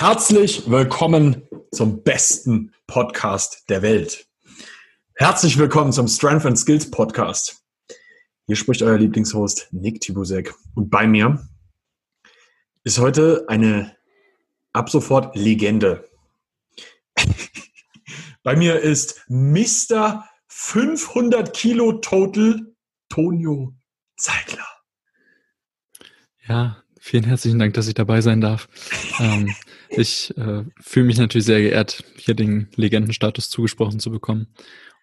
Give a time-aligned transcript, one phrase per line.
[0.00, 4.26] Herzlich willkommen zum besten Podcast der Welt.
[5.14, 7.62] Herzlich willkommen zum Strength and Skills Podcast.
[8.46, 10.54] Hier spricht euer Lieblingshost Nick Tibusek.
[10.74, 11.46] Und bei mir
[12.82, 13.94] ist heute eine
[14.72, 16.08] ab sofort Legende.
[18.42, 20.26] bei mir ist Mr.
[20.48, 22.58] 500 Kilo Total
[23.10, 23.74] Tonio
[24.16, 24.66] Zeigler.
[26.48, 28.66] Ja, vielen herzlichen Dank, dass ich dabei sein darf.
[29.20, 29.54] ähm,
[29.90, 34.48] ich äh, fühle mich natürlich sehr geehrt, hier den Legendenstatus zugesprochen zu bekommen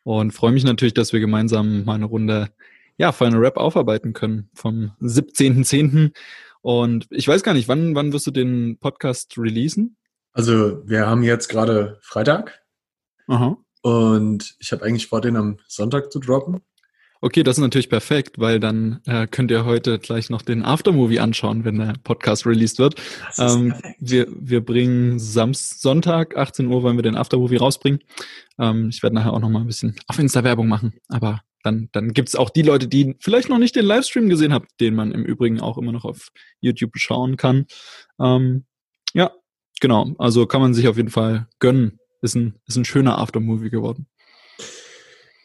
[0.03, 2.49] und freue mich natürlich, dass wir gemeinsam mal eine Runde
[2.97, 6.13] ja, Final Rap aufarbeiten können vom 17.10.
[6.61, 9.97] Und ich weiß gar nicht, wann, wann wirst du den Podcast releasen?
[10.33, 12.63] Also wir haben jetzt gerade Freitag.
[13.27, 13.57] Aha.
[13.81, 16.61] Und ich habe eigentlich vor, den am Sonntag zu droppen.
[17.21, 21.19] Okay, das ist natürlich perfekt, weil dann äh, könnt ihr heute gleich noch den Aftermovie
[21.19, 22.95] anschauen, wenn der Podcast released wird.
[23.39, 28.01] Ähm, wir, wir bringen Samstag, Sonntag, 18 Uhr wollen wir den Aftermovie rausbringen.
[28.59, 31.89] Ähm, ich werde nachher auch noch mal ein bisschen auf Insta Werbung machen, aber dann,
[31.91, 34.95] dann gibt es auch die Leute, die vielleicht noch nicht den Livestream gesehen haben, den
[34.95, 36.29] man im Übrigen auch immer noch auf
[36.61, 37.65] YouTube schauen kann.
[38.19, 38.65] Ähm,
[39.13, 39.31] ja,
[39.81, 40.15] genau.
[40.17, 41.99] Also kann man sich auf jeden Fall gönnen.
[42.21, 44.07] Ist ein, ist ein schöner Aftermovie geworden.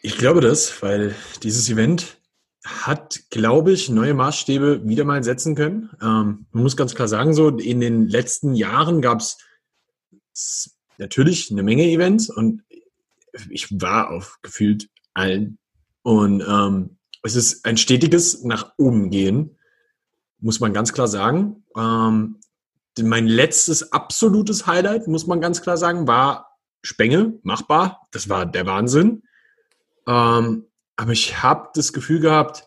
[0.04, 1.14] Ich glaube das, weil
[1.44, 2.18] dieses Event
[2.64, 5.90] hat, glaube ich, neue Maßstäbe wieder mal setzen können.
[6.02, 11.62] Ähm, man muss ganz klar sagen, so in den letzten Jahren gab es natürlich eine
[11.62, 12.62] Menge Events und
[13.48, 15.58] ich war auf gefühlt allen.
[16.02, 19.56] Und ähm, es ist ein stetiges nach oben gehen,
[20.40, 21.64] muss man ganz klar sagen.
[21.76, 22.40] Ähm,
[23.00, 28.08] mein letztes absolutes Highlight, muss man ganz klar sagen, war Spenge, machbar.
[28.10, 29.22] Das war der Wahnsinn.
[30.06, 32.64] Ähm, aber ich habe das Gefühl gehabt,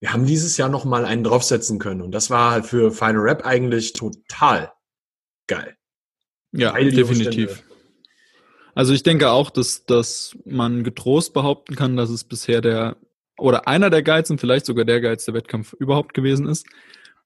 [0.00, 2.00] wir haben dieses Jahr noch mal einen draufsetzen können.
[2.00, 4.72] Und das war halt für Final Rap eigentlich total
[5.46, 5.76] geil.
[6.52, 7.62] Ja, definitiv.
[8.74, 12.96] Also ich denke auch, dass, dass man getrost behaupten kann, dass es bisher der
[13.38, 16.66] oder einer der geilsten, vielleicht sogar der geilste Wettkampf überhaupt gewesen ist.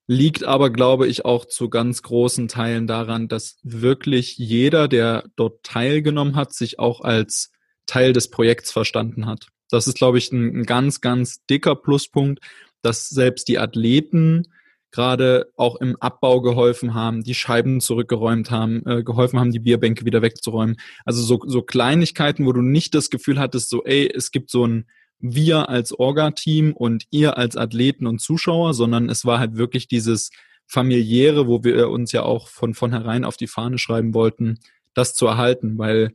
[0.07, 5.63] Liegt aber, glaube ich, auch zu ganz großen Teilen daran, dass wirklich jeder, der dort
[5.65, 7.51] teilgenommen hat, sich auch als
[7.87, 9.49] Teil des Projekts verstanden hat.
[9.71, 12.41] Das ist, glaube ich, ein, ein ganz, ganz dicker Pluspunkt,
[12.83, 14.49] dass selbst die Athleten
[14.91, 20.05] gerade auch im Abbau geholfen haben, die Scheiben zurückgeräumt haben, äh, geholfen haben, die Bierbänke
[20.05, 20.77] wieder wegzuräumen.
[21.05, 24.67] Also so, so Kleinigkeiten, wo du nicht das Gefühl hattest, so, ey, es gibt so
[24.67, 24.87] ein
[25.19, 30.31] wir als Orga-Team und ihr als Athleten und Zuschauer, sondern es war halt wirklich dieses
[30.67, 34.59] familiäre, wo wir uns ja auch von vornherein auf die Fahne schreiben wollten,
[34.93, 36.13] das zu erhalten, weil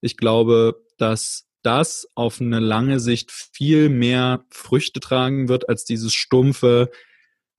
[0.00, 6.12] ich glaube, dass das auf eine lange Sicht viel mehr Früchte tragen wird als dieses
[6.12, 6.90] stumpfe,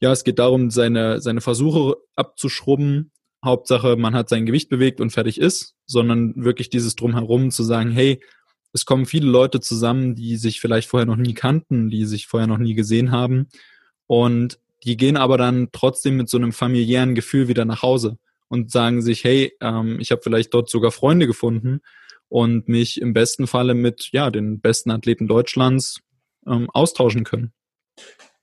[0.01, 3.11] ja, es geht darum, seine, seine Versuche abzuschrubben.
[3.43, 7.91] Hauptsache, man hat sein Gewicht bewegt und fertig ist, sondern wirklich dieses Drumherum zu sagen,
[7.91, 8.19] hey,
[8.73, 12.47] es kommen viele Leute zusammen, die sich vielleicht vorher noch nie kannten, die sich vorher
[12.47, 13.47] noch nie gesehen haben.
[14.07, 18.17] Und die gehen aber dann trotzdem mit so einem familiären Gefühl wieder nach Hause
[18.49, 21.81] und sagen sich, hey, ähm, ich habe vielleicht dort sogar Freunde gefunden
[22.29, 26.01] und mich im besten Falle mit ja, den besten Athleten Deutschlands
[26.47, 27.53] ähm, austauschen können.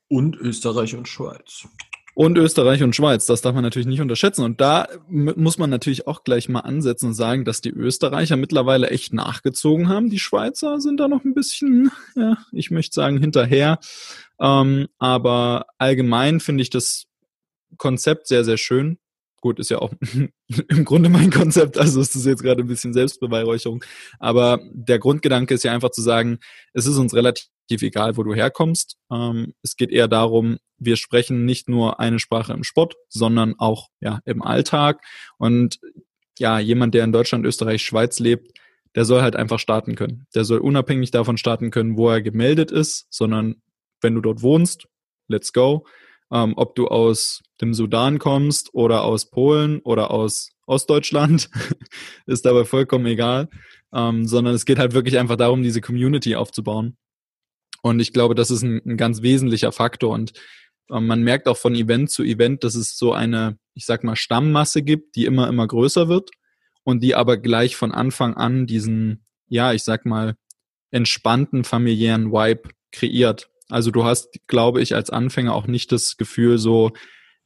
[0.07, 1.67] Und Österreich und Schweiz.
[2.15, 4.43] Und Österreich und Schweiz, das darf man natürlich nicht unterschätzen.
[4.43, 8.91] Und da muss man natürlich auch gleich mal ansetzen und sagen, dass die Österreicher mittlerweile
[8.91, 10.11] echt nachgezogen haben.
[10.11, 13.79] Die Schweizer sind da noch ein bisschen, ja, ich möchte sagen, hinterher.
[14.39, 17.05] Ähm, aber allgemein finde ich das
[17.77, 18.99] Konzept sehr, sehr schön.
[19.43, 19.91] Gut, ist ja auch
[20.69, 23.83] im Grunde mein Konzept, also ist das jetzt gerade ein bisschen Selbstbeweihräucherung.
[24.17, 26.39] Aber der Grundgedanke ist ja einfach zu sagen,
[26.71, 28.95] es ist uns relativ egal, wo du herkommst.
[29.11, 33.89] Ähm, es geht eher darum, wir sprechen nicht nur eine Sprache im Sport, sondern auch
[33.99, 35.03] ja im Alltag.
[35.37, 35.77] Und
[36.39, 38.57] ja, jemand, der in Deutschland, Österreich, Schweiz lebt,
[38.95, 40.25] der soll halt einfach starten können.
[40.33, 43.61] Der soll unabhängig davon starten können, wo er gemeldet ist, sondern
[43.99, 44.87] wenn du dort wohnst,
[45.27, 45.85] let's go.
[46.33, 51.49] Ähm, ob du aus dem Sudan kommst oder aus Polen oder aus Ostdeutschland,
[52.25, 53.49] ist dabei vollkommen egal.
[53.93, 56.97] Ähm, sondern es geht halt wirklich einfach darum, diese Community aufzubauen.
[57.83, 60.11] Und ich glaube, das ist ein, ein ganz wesentlicher Faktor.
[60.11, 60.33] Und
[60.89, 64.15] ähm, man merkt auch von Event zu Event, dass es so eine, ich sag mal,
[64.15, 66.31] Stammmasse gibt, die immer, immer größer wird
[66.83, 70.35] und die aber gleich von Anfang an diesen, ja, ich sag mal,
[70.91, 73.49] entspannten familiären Vibe kreiert.
[73.69, 76.91] Also du hast, glaube ich, als Anfänger auch nicht das Gefühl so,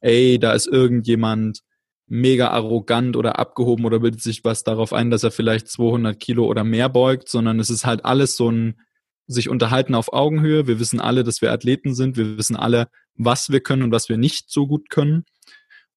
[0.00, 1.60] ey, da ist irgendjemand
[2.06, 6.46] mega arrogant oder abgehoben oder bildet sich was darauf ein, dass er vielleicht 200 Kilo
[6.46, 8.80] oder mehr beugt, sondern es ist halt alles so ein
[9.26, 10.66] sich unterhalten auf Augenhöhe.
[10.66, 12.16] Wir wissen alle, dass wir Athleten sind.
[12.16, 15.24] Wir wissen alle, was wir können und was wir nicht so gut können.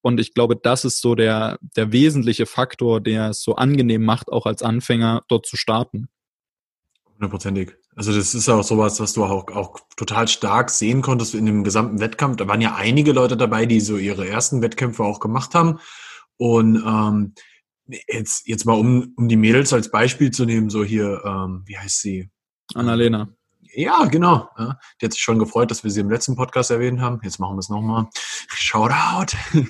[0.02, 4.28] Und ich glaube, das ist so der, der wesentliche Faktor, der es so angenehm macht,
[4.28, 6.08] auch als Anfänger dort zu starten.
[7.14, 7.74] Hundertprozentig.
[7.94, 11.62] Also das ist auch sowas, was du auch, auch total stark sehen konntest in dem
[11.62, 12.36] gesamten Wettkampf.
[12.36, 15.78] Da waren ja einige Leute dabei, die so ihre ersten Wettkämpfe auch gemacht haben.
[16.38, 17.34] Und ähm,
[18.08, 21.76] jetzt, jetzt mal um, um die Mädels als Beispiel zu nehmen, so hier, ähm, wie
[21.76, 22.30] heißt sie?
[22.74, 23.28] Annalena.
[23.74, 24.48] Ja, genau.
[24.58, 27.20] Ja, die hat sich schon gefreut, dass wir sie im letzten Podcast erwähnt haben.
[27.22, 28.08] Jetzt machen wir es nochmal.
[28.48, 29.36] Shoutout.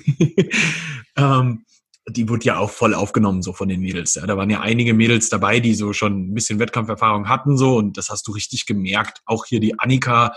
[1.17, 1.65] ähm,
[2.07, 4.15] die wurde ja auch voll aufgenommen, so von den Mädels.
[4.15, 4.25] Ja.
[4.25, 7.97] Da waren ja einige Mädels dabei, die so schon ein bisschen Wettkampferfahrung hatten, so, und
[7.97, 9.21] das hast du richtig gemerkt.
[9.25, 10.33] Auch hier die Annika,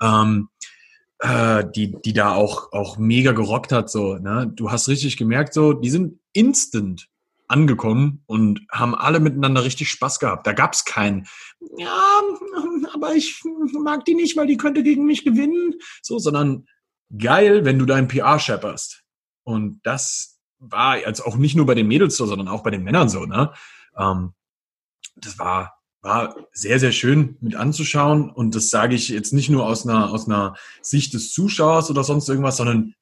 [0.00, 0.48] ähm,
[1.18, 4.50] äh, die, die da auch, auch mega gerockt hat, so, ne?
[4.54, 7.08] Du hast richtig gemerkt, so, die sind instant
[7.48, 10.46] angekommen und haben alle miteinander richtig Spaß gehabt.
[10.46, 11.26] Da gab's keinen,
[11.76, 12.20] ja,
[12.94, 16.66] aber ich mag die nicht, weil die könnte gegen mich gewinnen, so, sondern
[17.18, 19.02] geil, wenn du deinen PR schepperst.
[19.42, 22.84] Und das war also auch nicht nur bei den Mädels so, sondern auch bei den
[22.84, 23.52] Männern so, ne?
[23.96, 24.32] Ähm,
[25.16, 28.30] das war, war sehr, sehr schön mit anzuschauen.
[28.30, 32.04] Und das sage ich jetzt nicht nur aus einer, aus einer Sicht des Zuschauers oder
[32.04, 32.94] sonst irgendwas, sondern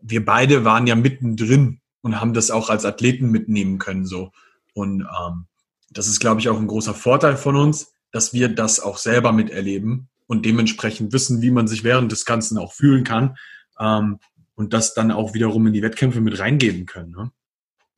[0.00, 4.32] wir beide waren ja mittendrin und haben das auch als Athleten mitnehmen können, so.
[4.74, 5.46] Und ähm,
[5.90, 9.32] das ist, glaube ich, auch ein großer Vorteil von uns, dass wir das auch selber
[9.32, 13.36] miterleben und dementsprechend wissen, wie man sich während des Ganzen auch fühlen kann.
[13.80, 14.18] Ähm,
[14.58, 17.12] und das dann auch wiederum in die Wettkämpfe mit reingeben können.
[17.12, 17.30] Ne?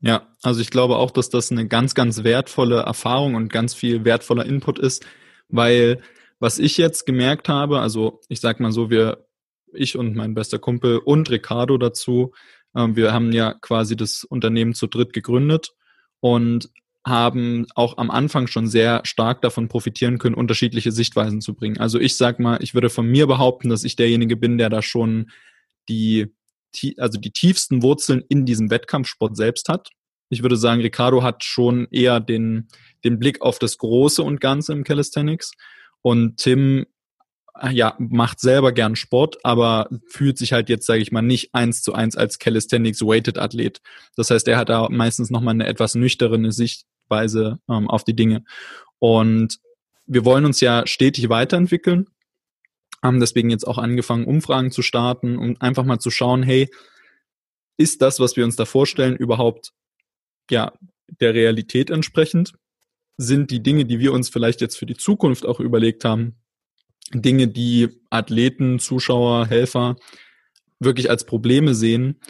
[0.01, 4.05] Ja, also ich glaube auch, dass das eine ganz, ganz wertvolle Erfahrung und ganz viel
[4.05, 5.07] wertvoller Input ist,
[5.49, 6.03] weil
[6.39, 9.27] was ich jetzt gemerkt habe, also ich sag mal so, wir,
[9.73, 12.33] ich und mein bester Kumpel und Ricardo dazu,
[12.75, 15.73] äh, wir haben ja quasi das Unternehmen zu dritt gegründet
[16.21, 16.69] und
[17.07, 21.79] haben auch am Anfang schon sehr stark davon profitieren können, unterschiedliche Sichtweisen zu bringen.
[21.79, 24.83] Also ich sag mal, ich würde von mir behaupten, dass ich derjenige bin, der da
[24.83, 25.31] schon
[25.89, 26.35] die
[26.99, 29.91] also die tiefsten Wurzeln in diesem Wettkampfsport selbst hat.
[30.29, 32.69] Ich würde sagen, Ricardo hat schon eher den,
[33.05, 35.53] den Blick auf das Große und Ganze im Calisthenics.
[36.03, 36.87] Und Tim
[37.61, 41.55] äh, ja, macht selber gern Sport, aber fühlt sich halt jetzt, sage ich mal, nicht
[41.55, 43.81] eins zu eins als Calisthenics-Weighted-Athlet.
[44.17, 48.45] Das heißt, er hat da meistens nochmal eine etwas nüchterne Sichtweise ähm, auf die Dinge.
[48.99, 49.59] Und
[50.07, 52.07] wir wollen uns ja stetig weiterentwickeln
[53.02, 56.69] haben deswegen jetzt auch angefangen, Umfragen zu starten, um einfach mal zu schauen, hey,
[57.76, 59.73] ist das, was wir uns da vorstellen, überhaupt
[60.50, 60.73] ja
[61.20, 62.52] der Realität entsprechend?
[63.17, 66.37] Sind die Dinge, die wir uns vielleicht jetzt für die Zukunft auch überlegt haben,
[67.12, 69.97] Dinge, die Athleten, Zuschauer, Helfer
[70.79, 72.20] wirklich als Probleme sehen?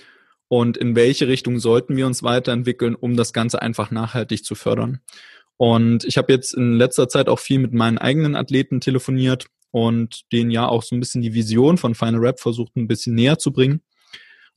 [0.49, 5.01] Und in welche Richtung sollten wir uns weiterentwickeln, um das Ganze einfach nachhaltig zu fördern?
[5.57, 10.33] Und ich habe jetzt in letzter Zeit auch viel mit meinen eigenen Athleten telefoniert und
[10.33, 13.39] denen ja auch so ein bisschen die Vision von Final Rap versucht ein bisschen näher
[13.39, 13.83] zu bringen.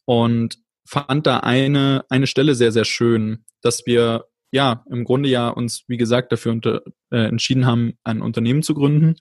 [0.05, 5.49] Und fand da eine, eine Stelle sehr, sehr schön, dass wir ja im Grunde ja
[5.49, 9.15] uns, wie gesagt, dafür unter, äh, entschieden haben, ein Unternehmen zu gründen,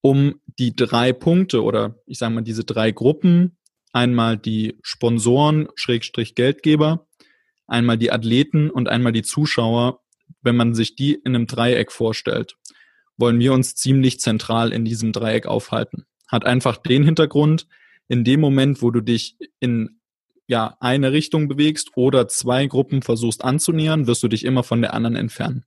[0.00, 3.58] um die drei Punkte oder ich sage mal diese drei Gruppen,
[3.92, 7.06] einmal die Sponsoren, Schrägstrich Geldgeber,
[7.66, 10.00] einmal die Athleten und einmal die Zuschauer,
[10.42, 12.56] wenn man sich die in einem Dreieck vorstellt
[13.16, 16.06] wollen wir uns ziemlich zentral in diesem Dreieck aufhalten.
[16.28, 17.66] Hat einfach den Hintergrund,
[18.08, 20.00] in dem Moment, wo du dich in
[20.46, 24.92] ja, eine Richtung bewegst oder zwei Gruppen versuchst anzunähern, wirst du dich immer von der
[24.92, 25.64] anderen entfernen.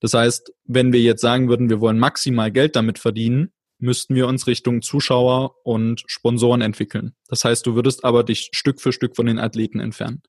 [0.00, 4.26] Das heißt, wenn wir jetzt sagen würden, wir wollen maximal Geld damit verdienen, müssten wir
[4.26, 7.14] uns Richtung Zuschauer und Sponsoren entwickeln.
[7.28, 10.22] Das heißt, du würdest aber dich Stück für Stück von den Athleten entfernen.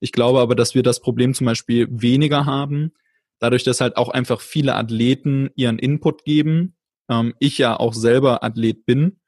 [0.00, 2.92] Ich glaube aber, dass wir das Problem zum Beispiel weniger haben,
[3.40, 6.76] dadurch, dass halt auch einfach viele Athleten ihren Input geben,
[7.08, 9.20] ähm, ich ja auch selber Athlet bin,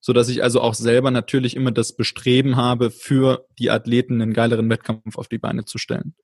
[0.00, 4.34] so dass ich also auch selber natürlich immer das Bestreben habe, für die Athleten einen
[4.34, 6.14] geileren Wettkampf auf die Beine zu stellen.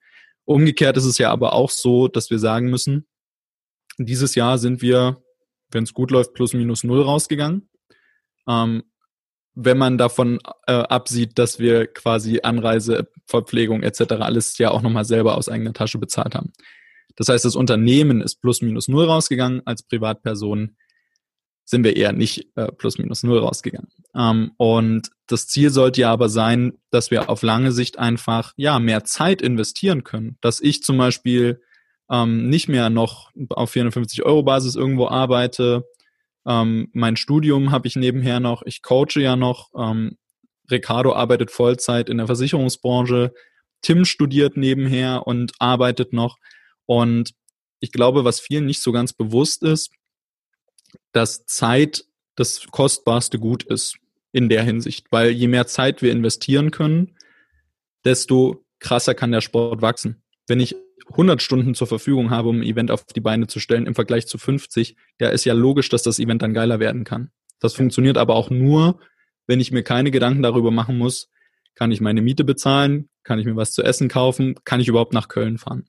[0.44, 3.06] Umgekehrt ist es ja aber auch so, dass wir sagen müssen,
[3.98, 5.22] dieses Jahr sind wir,
[5.70, 7.68] wenn es gut läuft, plus minus null rausgegangen.
[8.48, 8.84] Ähm,
[9.54, 14.12] wenn man davon äh, absieht, dass wir quasi Anreise, Verpflegung etc.
[14.20, 16.52] alles ja auch nochmal selber aus eigener Tasche bezahlt haben.
[17.16, 19.62] Das heißt, das Unternehmen ist plus minus null rausgegangen.
[19.64, 20.76] Als Privatperson
[21.64, 23.90] sind wir eher nicht äh, plus minus null rausgegangen.
[24.14, 28.78] Ähm, und das Ziel sollte ja aber sein, dass wir auf lange Sicht einfach ja
[28.78, 30.36] mehr Zeit investieren können.
[30.40, 31.60] Dass ich zum Beispiel
[32.10, 35.84] ähm, nicht mehr noch auf 450 Euro Basis irgendwo arbeite.
[36.46, 38.62] Ähm, mein Studium habe ich nebenher noch.
[38.62, 39.70] Ich coache ja noch.
[39.76, 40.16] Ähm,
[40.70, 43.32] Ricardo arbeitet Vollzeit in der Versicherungsbranche.
[43.82, 46.36] Tim studiert nebenher und arbeitet noch.
[46.90, 47.34] Und
[47.78, 49.92] ich glaube, was vielen nicht so ganz bewusst ist,
[51.12, 52.04] dass Zeit
[52.34, 53.96] das kostbarste Gut ist
[54.32, 57.16] in der Hinsicht, weil je mehr Zeit wir investieren können,
[58.04, 60.24] desto krasser kann der Sport wachsen.
[60.48, 60.74] Wenn ich
[61.10, 64.26] 100 Stunden zur Verfügung habe, um ein Event auf die Beine zu stellen, im Vergleich
[64.26, 67.30] zu 50, ja, ist ja logisch, dass das Event dann geiler werden kann.
[67.60, 68.98] Das funktioniert aber auch nur,
[69.46, 71.30] wenn ich mir keine Gedanken darüber machen muss,
[71.76, 75.12] kann ich meine Miete bezahlen, kann ich mir was zu essen kaufen, kann ich überhaupt
[75.12, 75.86] nach Köln fahren.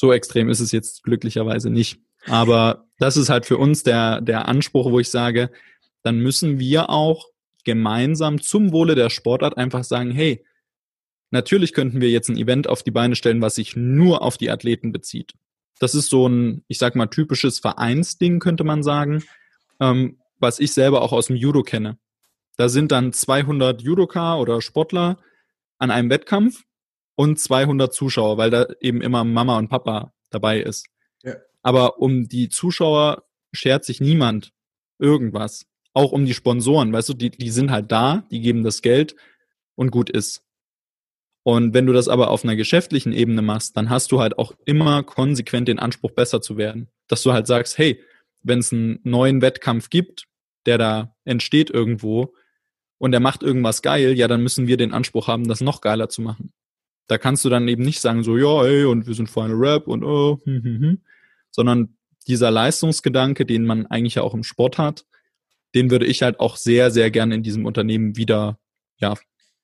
[0.00, 2.00] So extrem ist es jetzt glücklicherweise nicht.
[2.24, 5.50] Aber das ist halt für uns der, der Anspruch, wo ich sage,
[6.02, 7.26] dann müssen wir auch
[7.66, 10.42] gemeinsam zum Wohle der Sportart einfach sagen, hey,
[11.30, 14.50] natürlich könnten wir jetzt ein Event auf die Beine stellen, was sich nur auf die
[14.50, 15.34] Athleten bezieht.
[15.80, 19.22] Das ist so ein, ich sag mal, typisches Vereinsding, könnte man sagen,
[19.80, 21.98] ähm, was ich selber auch aus dem Judo kenne.
[22.56, 25.18] Da sind dann 200 Judoka oder Sportler
[25.76, 26.64] an einem Wettkampf
[27.20, 30.86] und 200 Zuschauer, weil da eben immer Mama und Papa dabei ist.
[31.22, 31.34] Ja.
[31.60, 34.54] Aber um die Zuschauer schert sich niemand
[34.98, 35.66] irgendwas.
[35.92, 39.16] Auch um die Sponsoren, weißt du, die, die sind halt da, die geben das Geld
[39.74, 40.42] und gut ist.
[41.42, 44.54] Und wenn du das aber auf einer geschäftlichen Ebene machst, dann hast du halt auch
[44.64, 46.88] immer konsequent den Anspruch, besser zu werden.
[47.06, 48.02] Dass du halt sagst, hey,
[48.42, 50.24] wenn es einen neuen Wettkampf gibt,
[50.64, 52.32] der da entsteht irgendwo
[52.96, 56.08] und der macht irgendwas geil, ja, dann müssen wir den Anspruch haben, das noch geiler
[56.08, 56.54] zu machen.
[57.06, 59.88] Da kannst du dann eben nicht sagen, so, ja, ey, und wir sind Final Rap
[59.88, 61.02] und oh, hm, hm, hm,
[61.50, 65.04] sondern dieser Leistungsgedanke, den man eigentlich ja auch im Sport hat,
[65.74, 68.58] den würde ich halt auch sehr, sehr gerne in diesem Unternehmen wieder,
[68.98, 69.14] ja,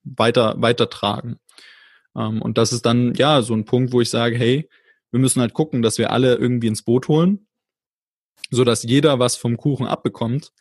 [0.03, 1.39] weiter, weitertragen.
[2.17, 4.69] Ähm, und das ist dann, ja, so ein Punkt, wo ich sage, hey,
[5.11, 7.47] wir müssen halt gucken, dass wir alle irgendwie ins Boot holen,
[8.51, 10.53] so dass jeder was vom Kuchen abbekommt.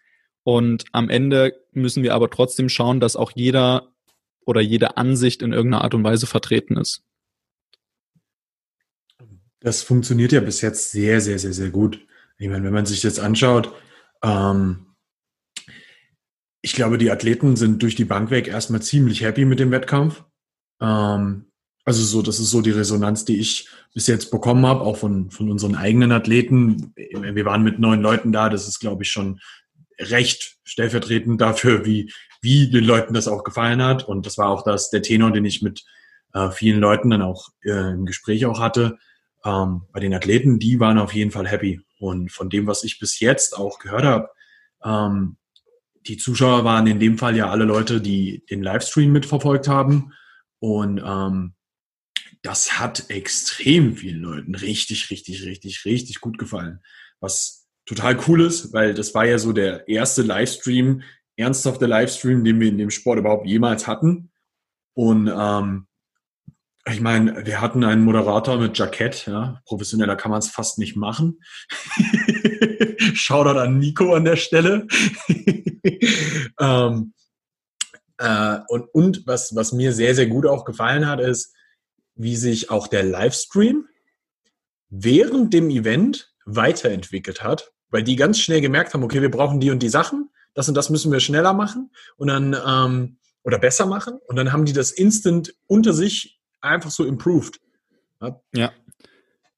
[0.44, 3.95] Und am Ende müssen wir aber trotzdem schauen, dass auch jeder
[4.46, 7.04] oder jede Ansicht in irgendeiner Art und Weise vertreten ist.
[9.60, 12.06] Das funktioniert ja bis jetzt sehr, sehr, sehr, sehr gut.
[12.38, 13.74] Ich meine, wenn man sich das anschaut,
[14.24, 14.86] ähm,
[16.62, 20.24] ich glaube, die Athleten sind durch die Bank weg erstmal ziemlich happy mit dem Wettkampf.
[20.82, 21.46] Ähm,
[21.84, 25.30] also so, das ist so die Resonanz, die ich bis jetzt bekommen habe, auch von,
[25.30, 26.94] von unseren eigenen Athleten.
[26.96, 29.40] Wir waren mit neun Leuten da, das ist, glaube ich, schon
[30.00, 32.12] recht stellvertretend dafür, wie,
[32.46, 34.08] wie den Leuten das auch gefallen hat.
[34.08, 35.84] Und das war auch das, der Tenor, den ich mit
[36.34, 38.98] äh, vielen Leuten dann auch äh, im Gespräch auch hatte.
[39.44, 41.82] Ähm, bei den Athleten, die waren auf jeden Fall happy.
[42.00, 44.30] Und von dem, was ich bis jetzt auch gehört habe,
[44.84, 45.38] ähm,
[46.08, 50.14] die Zuschauer waren in dem Fall ja alle Leute, die den Livestream mitverfolgt haben.
[50.60, 51.56] Und ähm,
[52.44, 56.80] das hat extrem vielen Leuten richtig, richtig, richtig, richtig gut gefallen.
[57.20, 61.02] Was total cool ist, weil das war ja so der erste Livestream,
[61.38, 64.32] ernsthafte Livestream, den wir in dem Sport überhaupt jemals hatten.
[64.94, 65.88] Und ähm,
[66.88, 70.96] ich meine, wir hatten einen Moderator mit Jackett, ja, professioneller kann man es fast nicht
[70.96, 71.42] machen.
[73.14, 74.88] Shoutout an Nico an der Stelle.
[76.60, 77.14] ähm,
[78.18, 81.54] äh, und und was, was mir sehr, sehr gut auch gefallen hat, ist,
[82.16, 83.88] wie sich auch der Livestream
[84.90, 89.72] während dem Event weiterentwickelt hat, weil die ganz schnell gemerkt haben, okay, wir brauchen die
[89.72, 93.86] und die Sachen, das und das müssen wir schneller machen und dann ähm, oder besser
[93.86, 97.60] machen und dann haben die das instant unter sich einfach so improved.
[98.20, 98.42] Ja.
[98.56, 98.72] ja.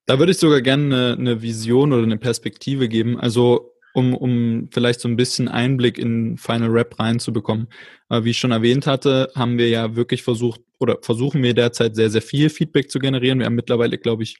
[0.05, 3.17] Da würde ich sogar gerne eine, eine Vision oder eine Perspektive geben.
[3.17, 7.67] Also um, um vielleicht so ein bisschen Einblick in Final Rap reinzubekommen.
[8.09, 12.11] Wie ich schon erwähnt hatte, haben wir ja wirklich versucht oder versuchen wir derzeit sehr,
[12.11, 13.39] sehr viel Feedback zu generieren.
[13.39, 14.37] Wir haben mittlerweile, glaube ich,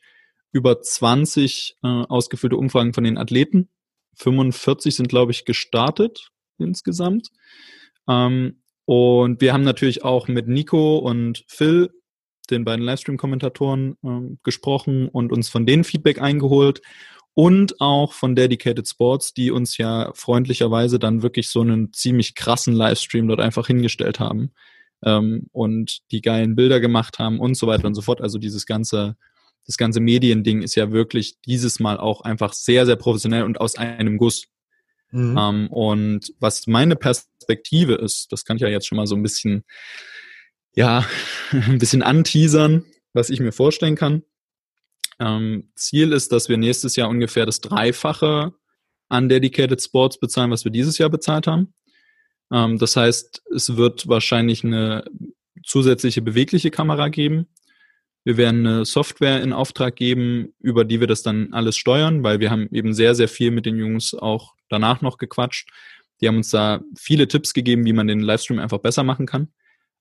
[0.52, 3.70] über 20 äh, ausgefüllte Umfragen von den Athleten.
[4.16, 7.30] 45 sind, glaube ich, gestartet insgesamt.
[8.08, 11.90] Ähm, und wir haben natürlich auch mit Nico und Phil,
[12.50, 16.82] den beiden Livestream-Kommentatoren, äh, gesprochen und uns von denen Feedback eingeholt
[17.34, 22.74] und auch von Dedicated Sports, die uns ja freundlicherweise dann wirklich so einen ziemlich krassen
[22.74, 24.54] Livestream dort einfach hingestellt haben
[25.04, 28.22] ähm, und die geilen Bilder gemacht haben und so weiter und so fort.
[28.22, 29.18] Also dieses ganze,
[29.68, 33.78] das ganze Mediending ist ja wirklich dieses Mal auch einfach sehr, sehr professionell und aus
[33.78, 34.48] einem Guss.
[35.12, 35.38] Mhm.
[35.38, 39.24] Ähm, und was meine Perspektive ist, das kann ich ja jetzt schon mal so ein
[39.24, 39.64] bisschen,
[40.74, 41.06] ja,
[41.52, 44.24] ein bisschen anteasern, was ich mir vorstellen kann.
[45.20, 48.54] Ähm, Ziel ist, dass wir nächstes Jahr ungefähr das Dreifache
[49.10, 51.74] an Dedicated Sports bezahlen, was wir dieses Jahr bezahlt haben.
[52.52, 55.06] Ähm, das heißt, es wird wahrscheinlich eine
[55.64, 57.48] zusätzliche bewegliche Kamera geben.
[58.28, 62.42] Wir werden eine Software in Auftrag geben, über die wir das dann alles steuern, weil
[62.42, 65.70] wir haben eben sehr, sehr viel mit den Jungs auch danach noch gequatscht.
[66.20, 69.48] Die haben uns da viele Tipps gegeben, wie man den Livestream einfach besser machen kann.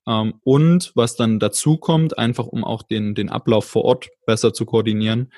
[0.09, 4.53] Ähm, und was dann dazu kommt, einfach um auch den, den Ablauf vor Ort besser
[4.53, 5.33] zu koordinieren,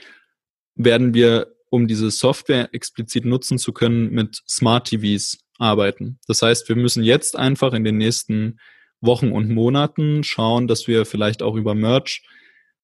[0.75, 6.21] werden wir, um diese Software explizit nutzen zu können, mit Smart TVs arbeiten.
[6.27, 8.59] Das heißt, wir müssen jetzt einfach in den nächsten
[9.03, 12.23] Wochen und Monaten schauen, dass wir vielleicht auch über Merch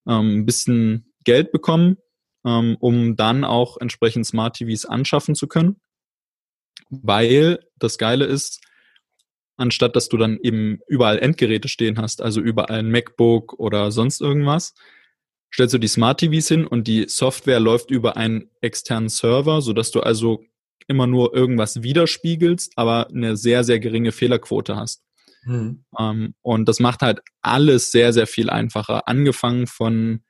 [0.06, 1.96] ähm, ein bisschen Geld bekommen,
[2.44, 5.80] ähm, um dann auch entsprechend Smart TVs anschaffen zu können.
[6.90, 8.60] Weil das Geile ist,
[9.56, 14.20] anstatt dass du dann eben überall Endgeräte stehen hast, also überall ein MacBook oder sonst
[14.20, 14.74] irgendwas,
[15.52, 19.92] stellst du die Smart TVs hin und die Software läuft über einen externen Server, sodass
[19.92, 20.42] du also
[20.88, 25.02] immer nur irgendwas widerspiegelst, aber eine sehr, sehr geringe Fehlerquote hast.
[25.44, 25.84] Mhm.
[25.98, 29.08] Ähm, und das macht halt alles sehr, sehr viel einfacher.
[29.08, 30.20] Angefangen von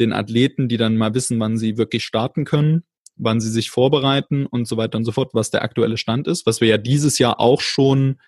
[0.00, 2.84] den Athleten, die dann mal wissen, wann sie wirklich starten können,
[3.16, 6.46] wann sie sich vorbereiten und so weiter und so fort, was der aktuelle Stand ist,
[6.46, 8.20] was wir ja dieses Jahr auch schon,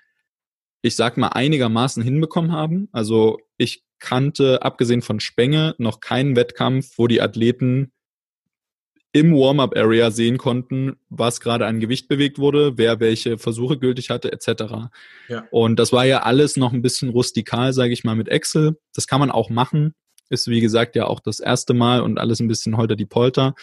[0.82, 2.88] ich sag mal, einigermaßen hinbekommen haben.
[2.92, 7.92] Also ich kannte, abgesehen von Spenge, noch keinen Wettkampf, wo die Athleten
[9.14, 14.32] im Warm-up-Area sehen konnten, was gerade an Gewicht bewegt wurde, wer welche Versuche gültig hatte,
[14.32, 14.90] etc.
[15.28, 15.44] Ja.
[15.52, 18.76] Und das war ja alles noch ein bisschen rustikal, sage ich mal, mit Excel.
[18.92, 19.94] Das kann man auch machen.
[20.30, 23.54] Ist, wie gesagt, ja auch das erste Mal und alles ein bisschen holter die Polter.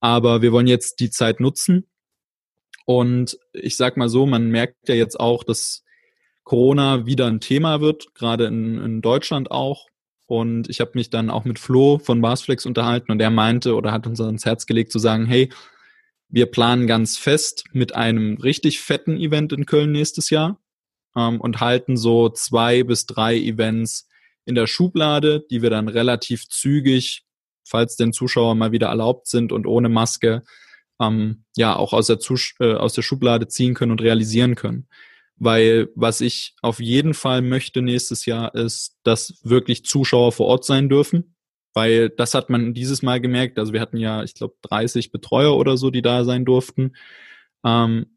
[0.00, 1.86] Aber wir wollen jetzt die Zeit nutzen.
[2.84, 5.84] Und ich sag mal so, man merkt ja jetzt auch, dass
[6.42, 9.86] Corona wieder ein Thema wird, gerade in, in Deutschland auch.
[10.26, 13.92] Und ich habe mich dann auch mit Flo von Barsflex unterhalten und er meinte oder
[13.92, 15.50] hat uns ans Herz gelegt zu sagen, hey,
[16.28, 20.60] wir planen ganz fest mit einem richtig fetten Event in Köln nächstes Jahr
[21.16, 24.08] ähm, und halten so zwei bis drei Events
[24.44, 27.24] in der Schublade, die wir dann relativ zügig,
[27.64, 30.42] falls denn Zuschauer mal wieder erlaubt sind und ohne Maske,
[31.00, 34.88] ähm, ja auch aus der, Zus äh, aus der Schublade ziehen können und realisieren können.
[35.38, 40.64] Weil was ich auf jeden Fall möchte nächstes Jahr ist, dass wirklich Zuschauer vor Ort
[40.64, 41.36] sein dürfen.
[41.74, 43.58] Weil das hat man dieses Mal gemerkt.
[43.58, 46.96] Also wir hatten ja, ich glaube, 30 Betreuer oder so, die da sein durften.
[47.64, 48.16] Ähm,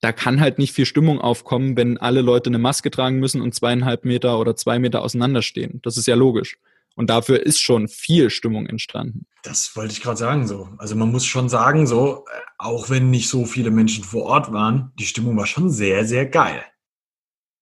[0.00, 3.54] da kann halt nicht viel Stimmung aufkommen, wenn alle Leute eine Maske tragen müssen und
[3.54, 5.80] zweieinhalb Meter oder zwei Meter auseinanderstehen.
[5.82, 6.58] Das ist ja logisch.
[6.94, 9.26] Und dafür ist schon viel Stimmung entstanden.
[9.42, 10.68] Das wollte ich gerade sagen so.
[10.78, 14.52] Also man muss schon sagen so, äh, auch wenn nicht so viele Menschen vor Ort
[14.52, 16.64] waren, die Stimmung war schon sehr, sehr geil.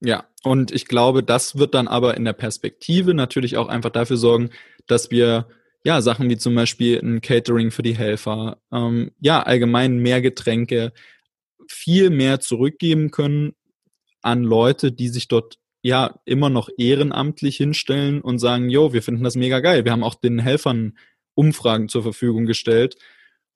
[0.01, 4.17] Ja, und ich glaube, das wird dann aber in der Perspektive natürlich auch einfach dafür
[4.17, 4.51] sorgen,
[4.87, 5.49] dass wir
[5.85, 10.93] ja Sachen wie zum Beispiel ein Catering für die Helfer, ähm, ja allgemein mehr Getränke,
[11.69, 13.55] viel mehr zurückgeben können
[14.23, 19.25] an Leute, die sich dort ja immer noch ehrenamtlich hinstellen und sagen, jo, wir finden
[19.25, 19.85] das mega geil.
[19.85, 20.97] Wir haben auch den Helfern
[21.35, 22.97] Umfragen zur Verfügung gestellt.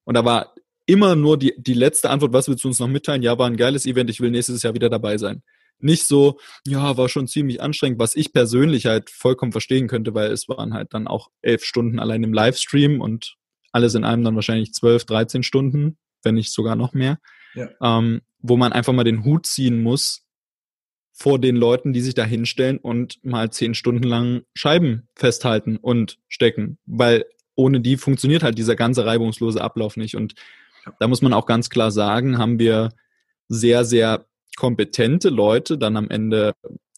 [0.04, 0.54] Und da war
[0.87, 3.22] immer nur die, die letzte Antwort, was willst du uns noch mitteilen?
[3.22, 5.42] Ja, war ein geiles Event, ich will nächstes Jahr wieder dabei sein.
[5.80, 10.30] Nicht so, ja, war schon ziemlich anstrengend, was ich persönlich halt vollkommen verstehen könnte, weil
[10.30, 13.37] es waren halt dann auch elf Stunden allein im Livestream und
[13.72, 17.18] alles in allem dann wahrscheinlich zwölf, dreizehn Stunden, wenn nicht sogar noch mehr.
[17.54, 17.68] Ja.
[17.82, 20.23] Ähm, wo man einfach mal den Hut ziehen muss,
[21.16, 26.18] vor den Leuten, die sich da hinstellen und mal zehn Stunden lang Scheiben festhalten und
[26.29, 27.24] stecken, weil
[27.55, 30.16] ohne die funktioniert halt dieser ganze reibungslose Ablauf nicht.
[30.16, 30.35] Und
[30.98, 32.90] da muss man auch ganz klar sagen, haben wir
[33.48, 36.53] sehr, sehr kompetente Leute dann am Ende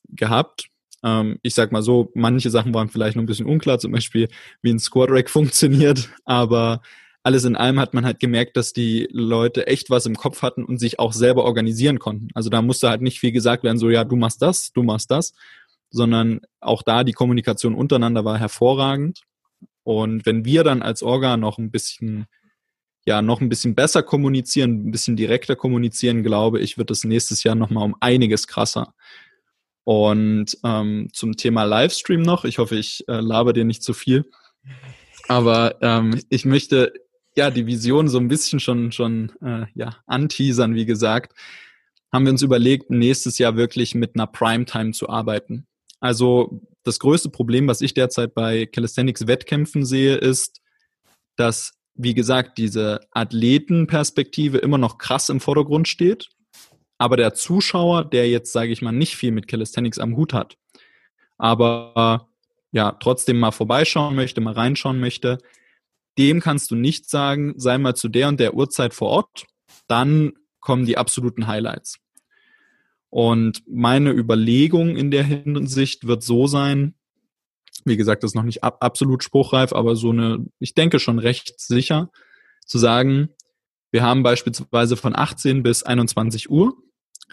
[0.08, 0.68] gehabt.
[1.04, 4.28] Ähm, ich sag mal so, manche Sachen waren vielleicht noch ein bisschen unklar, zum Beispiel
[4.62, 6.80] wie ein Squad Rack funktioniert, aber
[7.26, 10.64] alles in allem hat man halt gemerkt, dass die Leute echt was im Kopf hatten
[10.64, 12.28] und sich auch selber organisieren konnten.
[12.34, 15.10] Also da musste halt nicht viel gesagt werden, so ja, du machst das, du machst
[15.10, 15.32] das,
[15.90, 19.22] sondern auch da die Kommunikation untereinander war hervorragend.
[19.82, 22.26] Und wenn wir dann als Orga noch ein bisschen,
[23.06, 27.42] ja, noch ein bisschen besser kommunizieren, ein bisschen direkter kommunizieren, glaube ich, wird es nächstes
[27.42, 28.94] Jahr nochmal um einiges krasser.
[29.82, 34.30] Und ähm, zum Thema Livestream noch, ich hoffe, ich äh, laber dir nicht zu viel.
[35.26, 36.92] Aber ähm, ich möchte
[37.36, 41.36] ja die Vision so ein bisschen schon schon äh, ja anteasern, wie gesagt,
[42.12, 45.66] haben wir uns überlegt, nächstes Jahr wirklich mit einer Primetime zu arbeiten.
[46.00, 50.60] Also das größte Problem, was ich derzeit bei Calisthenics Wettkämpfen sehe, ist,
[51.36, 56.28] dass wie gesagt diese Athletenperspektive immer noch krass im Vordergrund steht,
[56.98, 60.56] aber der Zuschauer, der jetzt sage ich mal nicht viel mit Calisthenics am Hut hat,
[61.38, 62.28] aber
[62.72, 65.38] ja trotzdem mal vorbeischauen möchte, mal reinschauen möchte,
[66.18, 69.46] dem kannst du nicht sagen, sei mal zu der und der Uhrzeit vor Ort,
[69.86, 71.98] dann kommen die absoluten Highlights.
[73.10, 76.94] Und meine Überlegung in der Hinsicht wird so sein,
[77.84, 81.18] wie gesagt, das ist noch nicht ab, absolut spruchreif, aber so eine, ich denke schon
[81.18, 82.10] recht sicher,
[82.64, 83.28] zu sagen,
[83.92, 86.76] wir haben beispielsweise von 18 bis 21 Uhr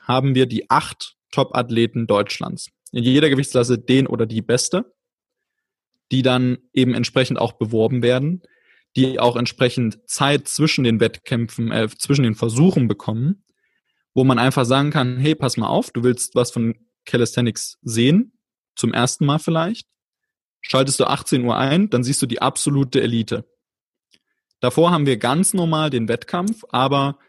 [0.01, 2.69] haben wir die acht Top-Athleten Deutschlands.
[2.91, 4.93] In jeder Gewichtsklasse den oder die beste,
[6.11, 8.43] die dann eben entsprechend auch beworben werden
[8.95, 13.43] die auch entsprechend Zeit zwischen den Wettkämpfen, äh, zwischen den Versuchen bekommen,
[14.13, 16.75] wo man einfach sagen kann, hey, pass mal auf, du willst was von
[17.05, 18.37] Calisthenics sehen,
[18.75, 19.87] zum ersten Mal vielleicht,
[20.61, 23.45] schaltest du 18 Uhr ein, dann siehst du die absolute Elite.
[24.59, 27.19] Davor haben wir ganz normal den Wettkampf, aber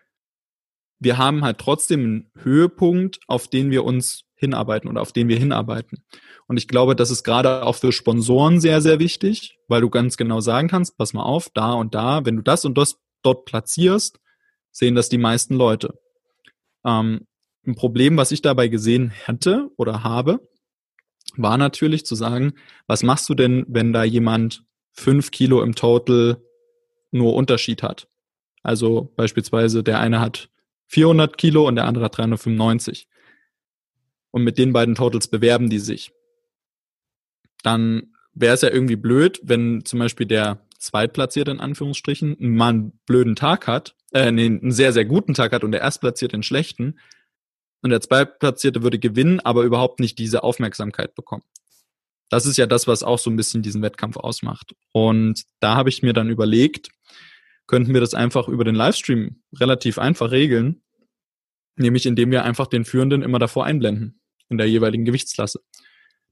[1.01, 5.39] wir haben halt trotzdem einen Höhepunkt, auf den wir uns hinarbeiten oder auf den wir
[5.39, 6.05] hinarbeiten.
[6.47, 10.17] Und ich glaube, das ist gerade auch für Sponsoren sehr, sehr wichtig, weil du ganz
[10.17, 13.45] genau sagen kannst, pass mal auf, da und da, wenn du das und das dort
[13.47, 14.21] platzierst,
[14.71, 15.99] sehen das die meisten Leute.
[16.85, 17.27] Ähm,
[17.67, 20.41] ein Problem, was ich dabei gesehen hätte oder habe,
[21.37, 22.53] war natürlich zu sagen,
[22.87, 26.37] was machst du denn, wenn da jemand fünf Kilo im Total
[27.11, 28.09] nur Unterschied hat?
[28.63, 30.51] Also beispielsweise der eine hat
[30.89, 33.09] 400 Kilo und der andere hat 395.
[34.35, 36.11] Und mit den beiden Totals bewerben die sich.
[37.63, 42.99] Dann wäre es ja irgendwie blöd, wenn zum Beispiel der Zweitplatzierte in Anführungsstrichen mal einen
[43.07, 46.43] blöden Tag hat, äh, nee, einen sehr, sehr guten Tag hat und der Erstplatzierte einen
[46.43, 46.99] schlechten.
[47.81, 51.45] Und der Zweitplatzierte würde gewinnen, aber überhaupt nicht diese Aufmerksamkeit bekommen.
[52.29, 54.75] Das ist ja das, was auch so ein bisschen diesen Wettkampf ausmacht.
[54.91, 56.89] Und da habe ich mir dann überlegt,
[57.69, 60.83] könnten wir das einfach über den Livestream relativ einfach regeln,
[61.77, 64.19] nämlich indem wir einfach den Führenden immer davor einblenden
[64.49, 65.61] in der jeweiligen Gewichtsklasse.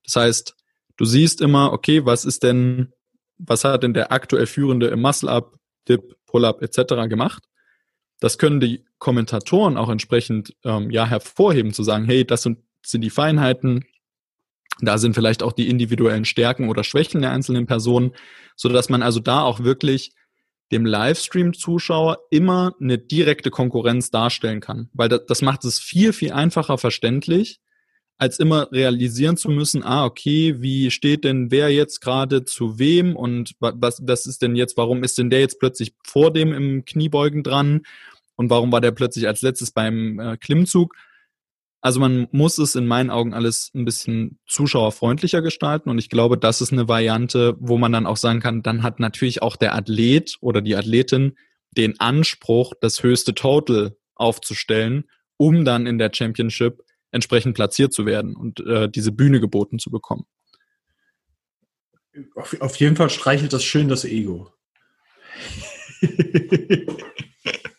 [0.05, 0.57] Das heißt,
[0.97, 2.93] du siehst immer, okay, was ist denn,
[3.39, 5.57] was hat denn der aktuell Führende im Muscle-Up,
[5.89, 7.09] Dip, Pull-Up etc.
[7.09, 7.45] gemacht?
[8.21, 13.01] Das können die Kommentatoren auch entsprechend ähm, ja hervorheben, zu sagen, hey, das sind, sind
[13.01, 13.85] die Feinheiten,
[14.81, 18.13] da sind vielleicht auch die individuellen Stärken oder Schwächen der einzelnen Personen,
[18.57, 20.13] so dass man also da auch wirklich
[20.73, 24.89] dem Livestream-Zuschauer immer eine direkte Konkurrenz darstellen kann.
[24.95, 27.61] Weil das, das macht es viel, viel einfacher verständlich,
[28.19, 33.17] als immer realisieren zu müssen, ah, okay, wie steht denn wer jetzt gerade zu wem
[33.17, 36.85] und was, was ist denn jetzt, warum ist denn der jetzt plötzlich vor dem im
[36.85, 37.83] Kniebeugen dran
[38.37, 40.95] und warum war der plötzlich als letztes beim äh, Klimmzug?
[41.81, 46.39] Also man muss es in meinen Augen alles ein bisschen zuschauerfreundlicher gestalten und ich glaube,
[46.39, 49.75] das ist eine Variante, wo man dann auch sagen kann, dann hat natürlich auch der
[49.75, 51.37] Athlet oder die Athletin
[51.77, 55.05] den Anspruch, das höchste Total aufzustellen,
[55.39, 59.91] um dann in der Championship entsprechend platziert zu werden und äh, diese Bühne geboten zu
[59.91, 60.25] bekommen.
[62.35, 64.51] Auf, auf jeden Fall streichelt das schön das Ego.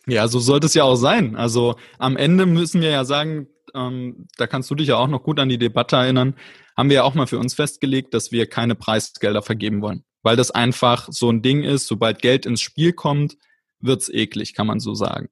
[0.08, 1.36] ja, so sollte es ja auch sein.
[1.36, 5.24] Also am Ende müssen wir ja sagen, ähm, da kannst du dich ja auch noch
[5.24, 6.36] gut an die Debatte erinnern,
[6.78, 10.04] haben wir ja auch mal für uns festgelegt, dass wir keine Preisgelder vergeben wollen.
[10.22, 13.38] Weil das einfach so ein Ding ist, sobald Geld ins Spiel kommt,
[13.80, 15.30] wird's eklig, kann man so sagen.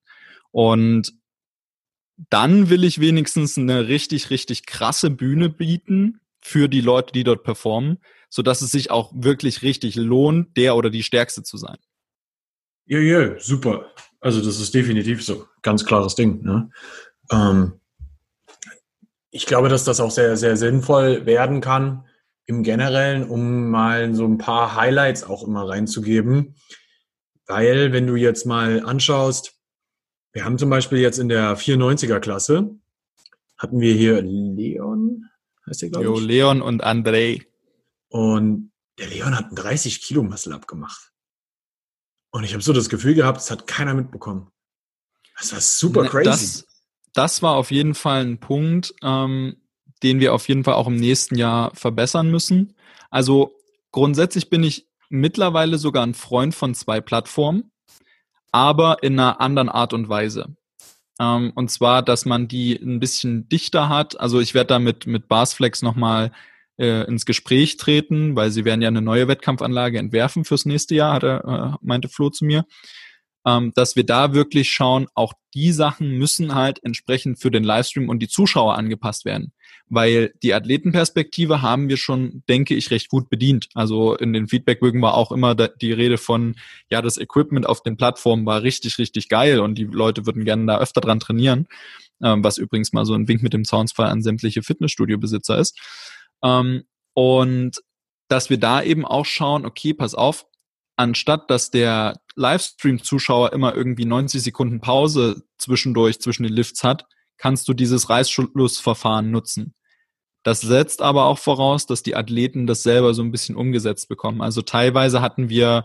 [0.51, 1.13] Und
[2.29, 7.43] dann will ich wenigstens eine richtig, richtig krasse Bühne bieten für die Leute, die dort
[7.43, 11.77] performen, so dass es sich auch wirklich richtig lohnt, der oder die Stärkste zu sein.
[12.85, 13.91] Ja, ja, super.
[14.19, 15.47] Also das ist definitiv so.
[15.61, 16.43] Ganz klares Ding.
[16.43, 16.69] Ne?
[17.31, 17.79] Ähm,
[19.29, 22.05] ich glaube, dass das auch sehr, sehr sinnvoll werden kann
[22.45, 26.55] im Generellen, um mal so ein paar Highlights auch immer reinzugeben.
[27.47, 29.60] Weil, wenn du jetzt mal anschaust,
[30.33, 32.75] wir haben zum Beispiel jetzt in der 94er Klasse,
[33.57, 35.29] hatten wir hier Leon,
[35.67, 36.09] heißt der, glaube ich?
[36.09, 37.45] Jo, Leon und André.
[38.09, 41.11] Und der Leon hat einen 30 Kilo Muscle abgemacht.
[42.31, 44.51] Und ich habe so das Gefühl gehabt, es hat keiner mitbekommen.
[45.37, 46.25] Das war super crazy.
[46.25, 46.67] Das,
[47.13, 49.57] das war auf jeden Fall ein Punkt, ähm,
[50.03, 52.75] den wir auf jeden Fall auch im nächsten Jahr verbessern müssen.
[53.09, 53.55] Also
[53.91, 57.70] grundsätzlich bin ich mittlerweile sogar ein Freund von zwei Plattformen,
[58.51, 60.55] aber in einer anderen Art und Weise.
[61.19, 64.19] Ähm, und zwar, dass man die ein bisschen dichter hat.
[64.19, 66.31] Also ich werde da mit, mit Barsflex nochmal
[66.77, 71.13] äh, ins Gespräch treten, weil sie werden ja eine neue Wettkampfanlage entwerfen fürs nächste Jahr,
[71.13, 72.65] hat er, äh, meinte Flo zu mir
[73.45, 78.09] ähm, dass wir da wirklich schauen, auch die Sachen müssen halt entsprechend für den Livestream
[78.09, 79.53] und die Zuschauer angepasst werden.
[79.93, 83.67] Weil die Athletenperspektive haben wir schon, denke ich, recht gut bedient.
[83.73, 86.55] Also in den Feedbackbögen war auch immer die Rede von,
[86.89, 90.65] ja, das Equipment auf den Plattformen war richtig, richtig geil und die Leute würden gerne
[90.65, 91.67] da öfter dran trainieren.
[92.23, 95.77] Ähm, was übrigens mal so ein Wink mit dem Soundsfall an sämtliche Fitnessstudio-Besitzer ist.
[96.41, 97.81] Ähm, und
[98.29, 100.45] dass wir da eben auch schauen, okay, pass auf,
[100.95, 107.67] anstatt dass der Livestream-Zuschauer immer irgendwie 90 Sekunden Pause zwischendurch zwischen den Lifts hat, kannst
[107.67, 109.73] du dieses Reißschlussverfahren nutzen.
[110.43, 114.41] Das setzt aber auch voraus, dass die Athleten das selber so ein bisschen umgesetzt bekommen.
[114.41, 115.83] Also teilweise hatten wir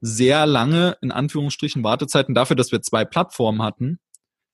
[0.00, 4.00] sehr lange, in Anführungsstrichen, Wartezeiten dafür, dass wir zwei Plattformen hatten,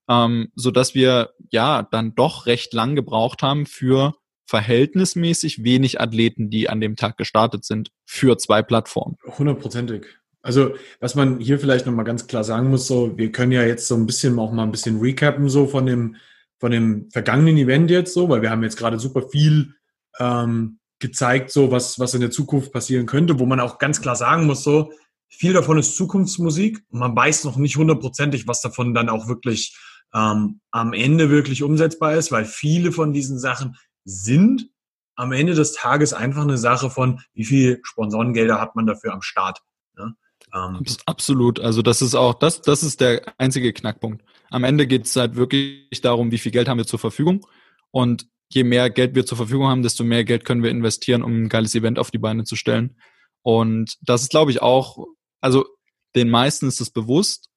[0.09, 4.15] ähm, so dass wir ja dann doch recht lang gebraucht haben für
[4.47, 9.17] verhältnismäßig wenig Athleten, die an dem Tag gestartet sind, für zwei Plattformen.
[9.39, 10.07] Hundertprozentig.
[10.41, 13.89] Also, was man hier vielleicht nochmal ganz klar sagen muss, so, wir können ja jetzt
[13.89, 16.17] so ein bisschen auch mal ein bisschen recappen, so von dem,
[16.59, 19.75] von dem vergangenen Event jetzt so, weil wir haben jetzt gerade super viel
[20.19, 24.17] ähm, gezeigt, so was, was in der Zukunft passieren könnte, wo man auch ganz klar
[24.17, 24.91] sagen muss, so,
[25.29, 26.85] viel davon ist Zukunftsmusik.
[26.91, 29.77] Man weiß noch nicht hundertprozentig, was davon dann auch wirklich
[30.15, 34.71] ähm, am Ende wirklich umsetzbar ist, weil viele von diesen Sachen sind
[35.17, 39.23] am Ende des Tages einfach eine Sache von, wie viel Sponsorengelder hat man dafür am
[39.23, 39.61] Start.
[39.97, 40.15] Ne?
[40.55, 41.61] Ähm, Absolut.
[41.61, 44.25] Also das ist auch, das, das ist der einzige Knackpunkt.
[44.51, 47.47] Am Ende geht es halt wirklich darum, wie viel Geld haben wir zur Verfügung.
[47.91, 51.45] Und je mehr Geld wir zur Verfügung haben, desto mehr Geld können wir investieren, um
[51.45, 52.97] ein geiles Event auf die Beine zu stellen.
[53.43, 55.07] Und das ist, glaube ich, auch,
[55.41, 55.67] also
[56.17, 57.49] den meisten ist es bewusst.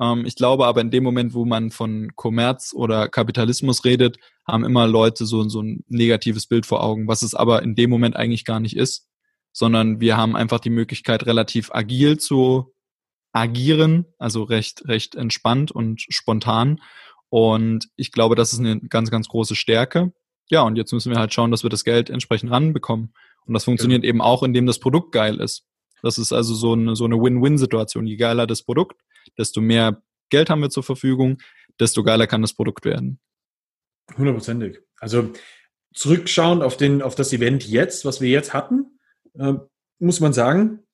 [0.00, 4.64] Ähm, ich glaube aber in dem Moment, wo man von Kommerz oder Kapitalismus redet, haben
[4.64, 8.16] immer Leute so, so ein negatives Bild vor Augen, was es aber in dem Moment
[8.16, 9.08] eigentlich gar nicht ist,
[9.52, 12.72] sondern wir haben einfach die Möglichkeit, relativ agil zu
[13.36, 16.80] agieren, also recht, recht entspannt und spontan.
[17.28, 20.12] Und ich glaube, das ist eine ganz, ganz große Stärke.
[20.48, 23.12] Ja, und jetzt müssen wir halt schauen, dass wir das Geld entsprechend ranbekommen.
[23.44, 24.08] Und das funktioniert ja.
[24.08, 25.66] eben auch, indem das Produkt geil ist.
[26.02, 28.06] Das ist also so eine, so eine Win-Win-Situation.
[28.06, 29.02] Je geiler das Produkt,
[29.36, 31.38] desto mehr Geld haben wir zur Verfügung,
[31.78, 33.20] desto geiler kann das Produkt werden.
[34.16, 34.78] Hundertprozentig.
[34.98, 35.30] Also
[35.92, 38.98] zurückschauend auf, den, auf das Event jetzt, was wir jetzt hatten,
[39.38, 39.54] äh,
[39.98, 40.85] muss man sagen,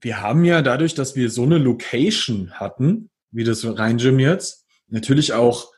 [0.00, 4.66] wir haben ja dadurch, dass wir so eine Location hatten, wie das Rhein Gym jetzt,
[4.88, 5.72] natürlich auch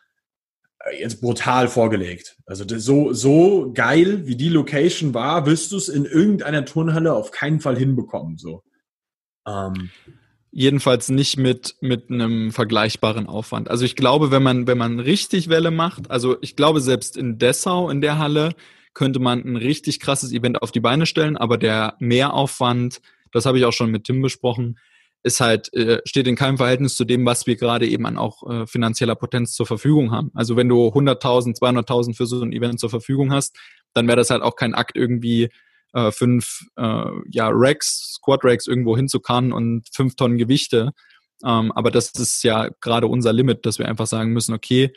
[0.84, 2.36] äh, jetzt brutal vorgelegt.
[2.46, 7.30] Also so, so geil, wie die Location war, wirst du es in irgendeiner Turnhalle auf
[7.30, 8.38] keinen Fall hinbekommen.
[8.38, 8.62] So.
[9.46, 9.90] Ähm.
[10.50, 13.70] Jedenfalls nicht mit, mit einem vergleichbaren Aufwand.
[13.70, 17.38] Also ich glaube, wenn man, wenn man richtig Welle macht, also ich glaube, selbst in
[17.38, 18.54] Dessau in der Halle
[18.92, 23.00] könnte man ein richtig krasses Event auf die Beine stellen, aber der Mehraufwand,
[23.32, 24.78] das habe ich auch schon mit Tim besprochen,
[25.24, 28.48] ist halt, äh, steht in keinem Verhältnis zu dem, was wir gerade eben an auch
[28.50, 30.30] äh, finanzieller Potenz zur Verfügung haben.
[30.34, 33.56] Also wenn du 100.000, 200.000 für so ein Event zur Verfügung hast,
[33.94, 35.48] dann wäre das halt auch kein Akt irgendwie
[35.92, 40.92] äh, fünf äh, ja, Racks, Squad Racks irgendwo hinzukarren und fünf Tonnen Gewichte.
[41.44, 44.92] Ähm, aber das ist ja gerade unser Limit, dass wir einfach sagen müssen, okay,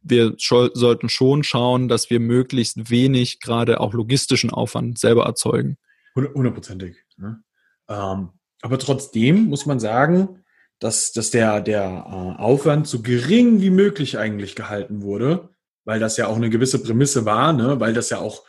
[0.00, 5.76] wir sollten schon schauen, dass wir möglichst wenig gerade auch logistischen Aufwand selber erzeugen.
[6.16, 6.96] Hundertprozentig.
[7.16, 7.42] Ne?
[7.92, 8.30] Ähm,
[8.62, 10.42] aber trotzdem muss man sagen,
[10.78, 15.50] dass, dass der, der äh, Aufwand so gering wie möglich eigentlich gehalten wurde,
[15.84, 17.78] weil das ja auch eine gewisse Prämisse war, ne?
[17.80, 18.44] weil das ja auch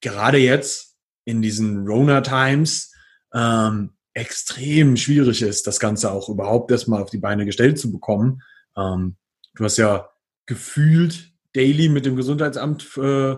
[0.00, 2.92] gerade jetzt in diesen Rona-Times
[3.32, 8.42] ähm, extrem schwierig ist, das Ganze auch überhaupt erstmal auf die Beine gestellt zu bekommen.
[8.76, 9.16] Ähm,
[9.54, 10.10] du hast ja
[10.46, 13.36] gefühlt daily mit dem Gesundheitsamt äh,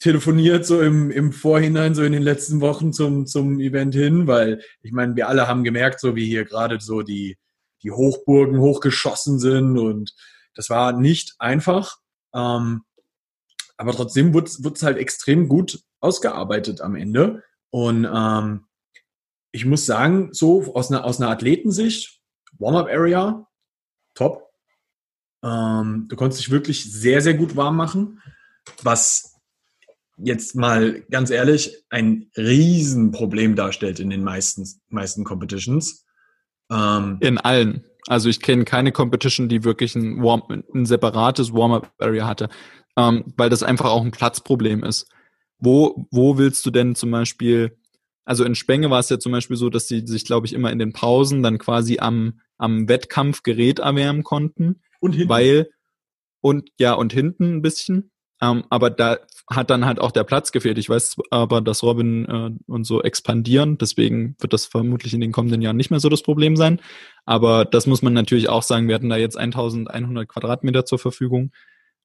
[0.00, 4.62] telefoniert, so im, im Vorhinein, so in den letzten Wochen zum, zum Event hin, weil
[4.82, 7.38] ich meine, wir alle haben gemerkt, so wie hier gerade so die,
[7.82, 10.14] die Hochburgen hochgeschossen sind und
[10.54, 11.98] das war nicht einfach.
[12.34, 12.82] Ähm,
[13.76, 17.42] aber trotzdem wurde es halt extrem gut ausgearbeitet am Ende.
[17.70, 18.66] Und ähm,
[19.52, 22.20] ich muss sagen, so aus einer, aus einer Athletensicht,
[22.58, 23.46] Warm-up-Area,
[24.14, 24.50] top.
[25.42, 28.22] Ähm, du konntest dich wirklich sehr, sehr gut warm machen,
[28.82, 29.29] was
[30.22, 36.06] jetzt mal ganz ehrlich ein Riesenproblem darstellt in den meisten, meisten Competitions.
[36.70, 37.84] Ähm, in allen.
[38.06, 40.42] Also ich kenne keine Competition, die wirklich ein, Warm,
[40.74, 42.48] ein separates Warm-up-Area hatte,
[42.96, 45.06] ähm, weil das einfach auch ein Platzproblem ist.
[45.58, 47.76] Wo, wo willst du denn zum Beispiel,
[48.24, 50.72] also in Spenge war es ja zum Beispiel so, dass sie sich, glaube ich, immer
[50.72, 54.80] in den Pausen dann quasi am, am Wettkampfgerät erwärmen konnten.
[55.00, 55.28] Und hinten.
[55.28, 55.70] Weil,
[56.40, 58.09] und ja, und hinten ein bisschen.
[58.42, 59.18] Ähm, aber da
[59.50, 60.78] hat dann halt auch der Platz gefehlt.
[60.78, 65.32] Ich weiß aber, dass Robin äh, und so expandieren, deswegen wird das vermutlich in den
[65.32, 66.80] kommenden Jahren nicht mehr so das Problem sein.
[67.26, 71.52] Aber das muss man natürlich auch sagen, wir hatten da jetzt 1100 Quadratmeter zur Verfügung,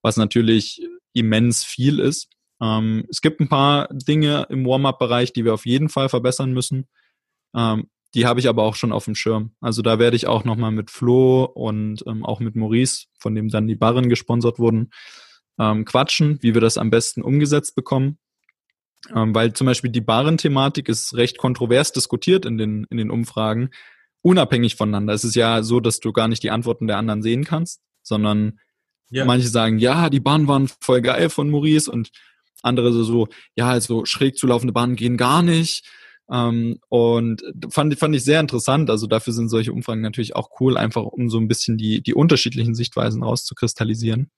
[0.02, 0.82] was natürlich
[1.14, 2.30] immens viel ist.
[2.62, 6.88] Ähm, es gibt ein paar Dinge im Warm-up-Bereich, die wir auf jeden Fall verbessern müssen.
[7.56, 9.52] Ähm, die habe ich aber auch schon auf dem Schirm.
[9.60, 13.50] Also da werde ich auch nochmal mit Flo und ähm, auch mit Maurice, von dem
[13.50, 14.90] dann die Barren gesponsert wurden,
[15.60, 18.18] ähm, quatschen, wie wir das am besten umgesetzt bekommen.
[19.14, 23.70] Ähm, weil zum Beispiel die Barenthematik ist recht kontrovers diskutiert in den, in den Umfragen,
[24.22, 25.14] unabhängig voneinander.
[25.14, 28.60] Es ist ja so, dass du gar nicht die Antworten der anderen sehen kannst, sondern
[29.10, 29.26] ja.
[29.26, 32.10] manche sagen, ja, die Bahnen waren voll geil von Maurice und
[32.64, 35.88] andere so, so ja, also schräg zulaufende Bahnen gehen gar nicht.
[36.32, 38.90] Ähm, und fand, fand ich sehr interessant.
[38.90, 42.16] Also dafür sind solche Umfragen natürlich auch cool, einfach um so ein bisschen die, die
[42.16, 44.32] unterschiedlichen Sichtweisen rauszukristallisieren.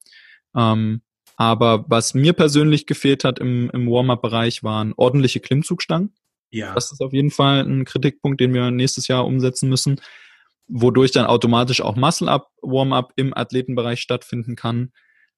[0.55, 1.01] Ähm,
[1.37, 6.13] aber was mir persönlich gefehlt hat im, im Warm-up-Bereich waren ordentliche Klimmzugstangen.
[6.49, 6.73] Ja.
[6.73, 10.01] Das ist auf jeden Fall ein Kritikpunkt, den wir nächstes Jahr umsetzen müssen,
[10.67, 14.91] wodurch dann automatisch auch Muscle-Up, Warm-up im Athletenbereich stattfinden kann.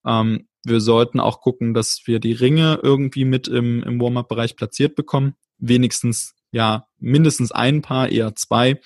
[0.06, 4.96] Ähm, Wir sollten auch gucken, dass wir die Ringe irgendwie mit im, im Warm-up-Bereich platziert
[4.96, 5.36] bekommen.
[5.58, 8.80] Wenigstens, ja, mindestens ein Paar, eher zwei.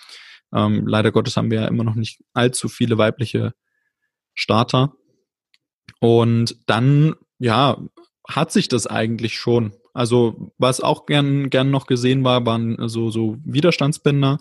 [0.54, 3.54] Ähm, leider Gottes haben wir ja immer noch nicht allzu viele weibliche
[4.34, 4.94] Starter.
[6.04, 7.78] Und dann, ja,
[8.28, 9.72] hat sich das eigentlich schon.
[9.94, 14.38] Also, was auch gern, gern noch gesehen war, waren so, so Widerstandsbänder,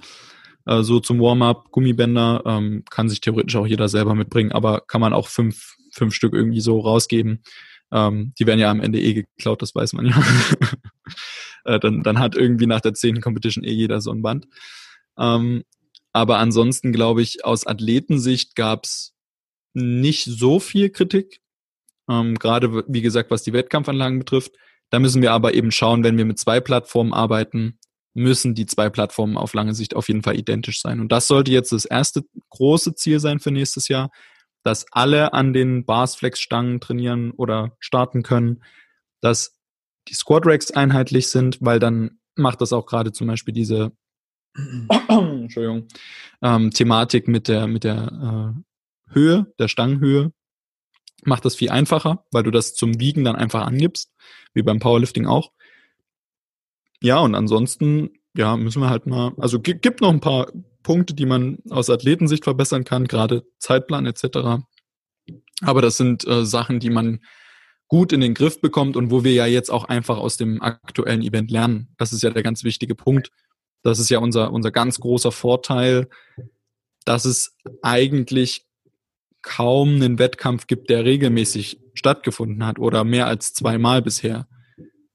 [0.67, 5.01] äh, so zum Warm-up, Gummibänder, ähm, kann sich theoretisch auch jeder selber mitbringen, aber kann
[5.01, 7.45] man auch fünf, fünf Stück irgendwie so rausgeben.
[7.93, 10.21] Ähm, die werden ja am Ende eh geklaut, das weiß man ja.
[11.65, 14.49] äh, dann, dann hat irgendwie nach der zehnten Competition eh jeder so ein Band.
[15.17, 15.63] Ähm,
[16.13, 19.15] aber ansonsten glaube ich, aus Athletensicht gab's
[19.75, 21.42] nicht so viel Kritik.
[22.13, 24.53] Ähm, Gerade, wie gesagt, was die Wettkampfanlagen betrifft.
[24.91, 27.79] Da müssen wir aber eben schauen, wenn wir mit zwei Plattformen arbeiten,
[28.15, 31.01] müssen die zwei Plattformen auf lange Sicht auf jeden Fall identisch sein.
[31.01, 34.11] Und das sollte jetzt das erste große Ziel sein für nächstes Jahr,
[34.63, 38.63] dass alle an den Barsflex-Stangen trainieren oder starten können,
[39.23, 39.59] dass
[40.09, 43.93] die Squad Racks einheitlich sind, weil dann macht das auch gerade zum Beispiel diese
[45.09, 45.89] Entschuldigung,
[46.43, 50.33] ähm, Thematik mit der mit der äh, Höhe, der Stangenhöhe,
[51.23, 54.13] macht das viel einfacher, weil du das zum Wiegen dann einfach angibst,
[54.55, 55.53] wie beim Powerlifting auch.
[57.01, 61.27] Ja, und ansonsten, ja, müssen wir halt mal, also gibt noch ein paar Punkte, die
[61.27, 64.63] man aus Athletensicht verbessern kann, gerade Zeitplan etc.
[65.63, 67.21] Aber das sind äh, Sachen, die man
[67.89, 71.23] gut in den Griff bekommt und wo wir ja jetzt auch einfach aus dem aktuellen
[71.23, 71.95] Event lernen.
[71.99, 73.31] Das ist ja der ganz wichtige Punkt.
[73.83, 76.09] Das ist ja unser, unser ganz großer Vorteil,
[77.05, 78.65] dass es eigentlich
[79.43, 84.47] kaum einen Wettkampf gibt, der regelmäßig stattgefunden hat oder mehr als zweimal bisher.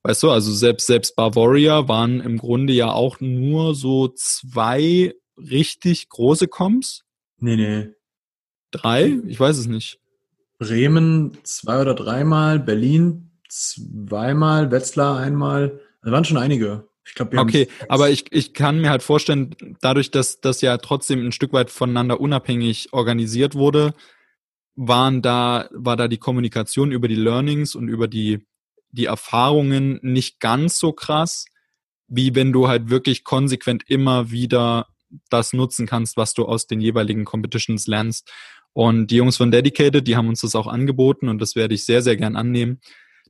[0.03, 6.09] Weißt du, also selbst, selbst Bavaria waren im Grunde ja auch nur so zwei richtig
[6.09, 7.03] große Comps.
[7.39, 7.89] Nee, nee.
[8.71, 9.17] Drei?
[9.27, 9.99] Ich weiß es nicht.
[10.59, 15.79] Bremen zwei oder dreimal, Berlin zweimal, Wetzlar einmal.
[16.01, 16.87] Da waren schon einige.
[17.05, 20.77] Ich glaube, wir Okay, aber ich, ich kann mir halt vorstellen, dadurch, dass das ja
[20.77, 23.93] trotzdem ein Stück weit voneinander unabhängig organisiert wurde,
[24.77, 28.45] waren da, war da die Kommunikation über die Learnings und über die,
[28.91, 31.45] die Erfahrungen nicht ganz so krass,
[32.07, 34.87] wie wenn du halt wirklich konsequent immer wieder
[35.29, 38.31] das nutzen kannst, was du aus den jeweiligen Competitions lernst.
[38.71, 41.83] Und die Jungs von Dedicated, die haben uns das auch angeboten und das werde ich
[41.83, 42.79] sehr, sehr gern annehmen,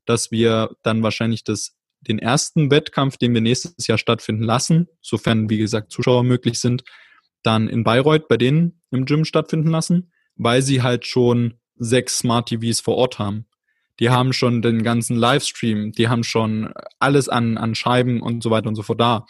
[0.06, 5.50] dass wir dann wahrscheinlich das den ersten Wettkampf, den wir nächstes Jahr stattfinden lassen, sofern,
[5.50, 6.84] wie gesagt, Zuschauer möglich sind,
[7.42, 12.50] dann in Bayreuth bei denen im Gym stattfinden lassen, weil sie halt schon sechs Smart
[12.50, 13.46] TVs vor Ort haben.
[14.00, 18.52] Die haben schon den ganzen Livestream, die haben schon alles an, an Scheiben und so
[18.52, 19.26] weiter und so fort da.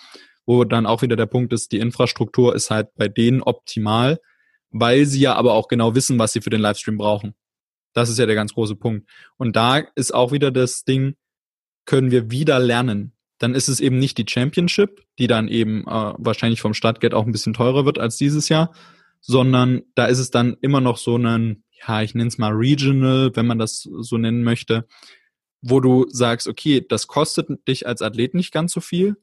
[0.45, 4.19] Wo dann auch wieder der Punkt ist, die Infrastruktur ist halt bei denen optimal,
[4.71, 7.33] weil sie ja aber auch genau wissen, was sie für den Livestream brauchen.
[7.93, 9.09] Das ist ja der ganz große Punkt.
[9.37, 11.15] Und da ist auch wieder das Ding,
[11.85, 13.13] können wir wieder lernen.
[13.39, 17.25] Dann ist es eben nicht die Championship, die dann eben äh, wahrscheinlich vom Startgeld auch
[17.25, 18.73] ein bisschen teurer wird als dieses Jahr,
[19.27, 23.35] sondern da ist es dann immer noch so ein, ja, ich nenne es mal Regional,
[23.35, 24.87] wenn man das so nennen möchte,
[25.61, 29.17] wo du sagst, okay, das kostet dich als Athlet nicht ganz so viel,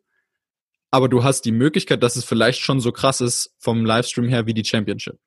[0.90, 4.46] aber du hast die Möglichkeit, dass es vielleicht schon so krass ist vom Livestream her
[4.46, 5.18] wie die Championship.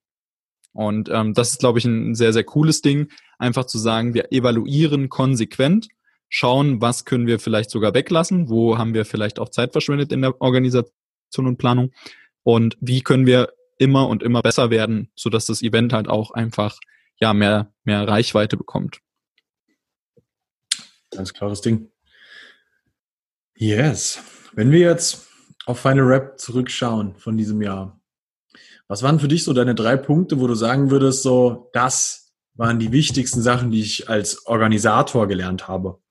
[0.73, 3.09] Und ähm, das ist, glaube ich, ein sehr, sehr cooles Ding,
[3.39, 5.87] einfach zu sagen, wir evaluieren konsequent
[6.29, 10.21] schauen, was können wir vielleicht sogar weglassen, wo haben wir vielleicht auch Zeit verschwendet in
[10.21, 10.91] der Organisation
[11.33, 11.91] und Planung
[12.43, 16.31] und wie können wir immer und immer besser werden, so dass das Event halt auch
[16.31, 16.79] einfach
[17.19, 19.01] ja mehr mehr Reichweite bekommt.
[21.11, 21.91] Ganz klares Ding.
[23.55, 24.19] Yes.
[24.53, 25.27] Wenn wir jetzt
[25.65, 27.99] auf Final Rap zurückschauen von diesem Jahr,
[28.87, 32.79] was waren für dich so deine drei Punkte, wo du sagen würdest, so das waren
[32.79, 36.01] die wichtigsten Sachen, die ich als Organisator gelernt habe?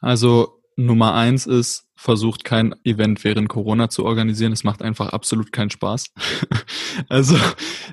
[0.00, 4.52] Also Nummer eins ist, versucht kein Event während Corona zu organisieren.
[4.52, 6.12] Es macht einfach absolut keinen Spaß.
[7.08, 7.36] also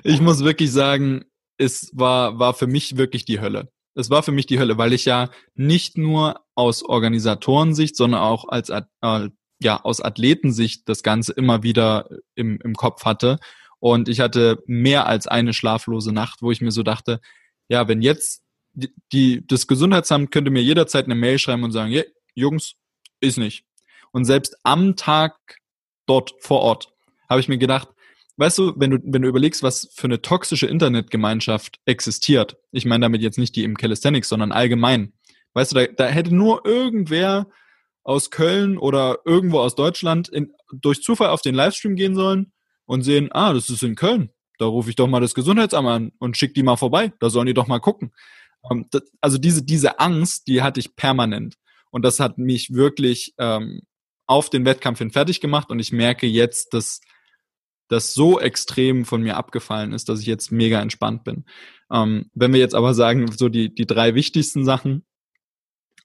[0.04, 1.24] ich muss wirklich sagen,
[1.58, 3.68] es war, war für mich wirklich die Hölle.
[3.96, 8.48] Es war für mich die Hölle, weil ich ja nicht nur aus Organisatorensicht, sondern auch
[8.48, 8.82] als äh,
[9.60, 13.40] ja aus Athletensicht das Ganze immer wieder im, im Kopf hatte.
[13.80, 17.20] Und ich hatte mehr als eine schlaflose Nacht, wo ich mir so dachte,
[17.68, 21.90] ja, wenn jetzt die, die, das Gesundheitsamt könnte mir jederzeit eine Mail schreiben und sagen,
[21.90, 22.04] yeah,
[22.36, 22.74] Jungs,
[23.20, 23.64] ist nicht.
[24.16, 25.36] Und selbst am Tag
[26.06, 26.88] dort vor Ort
[27.28, 27.88] habe ich mir gedacht,
[28.38, 33.04] weißt du, wenn du, wenn du überlegst, was für eine toxische Internetgemeinschaft existiert, ich meine
[33.04, 35.12] damit jetzt nicht die im Calisthenics, sondern allgemein,
[35.52, 37.48] weißt du, da, da hätte nur irgendwer
[38.04, 42.52] aus Köln oder irgendwo aus Deutschland in, durch Zufall auf den Livestream gehen sollen
[42.86, 44.30] und sehen, ah, das ist in Köln.
[44.58, 47.12] da rufe ich doch mal das Gesundheitsamt an und schicke die mal vorbei.
[47.20, 48.12] Da sollen die doch mal gucken.
[48.70, 48.88] Ähm,
[49.20, 51.56] also diese, diese Angst, die hatte ich permanent.
[51.90, 53.82] Und das hat mich wirklich ähm,
[54.26, 55.70] auf den Wettkampf hin fertig gemacht.
[55.70, 57.00] Und ich merke jetzt, dass
[57.88, 61.44] das so extrem von mir abgefallen ist, dass ich jetzt mega entspannt bin.
[61.92, 65.04] Ähm, wenn wir jetzt aber sagen, so die, die drei wichtigsten Sachen.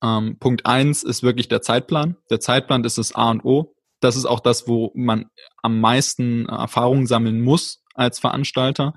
[0.03, 2.17] Ähm, Punkt eins ist wirklich der Zeitplan.
[2.29, 3.75] Der Zeitplan ist das A und O.
[3.99, 5.25] Das ist auch das, wo man
[5.61, 8.93] am meisten Erfahrung sammeln muss als Veranstalter,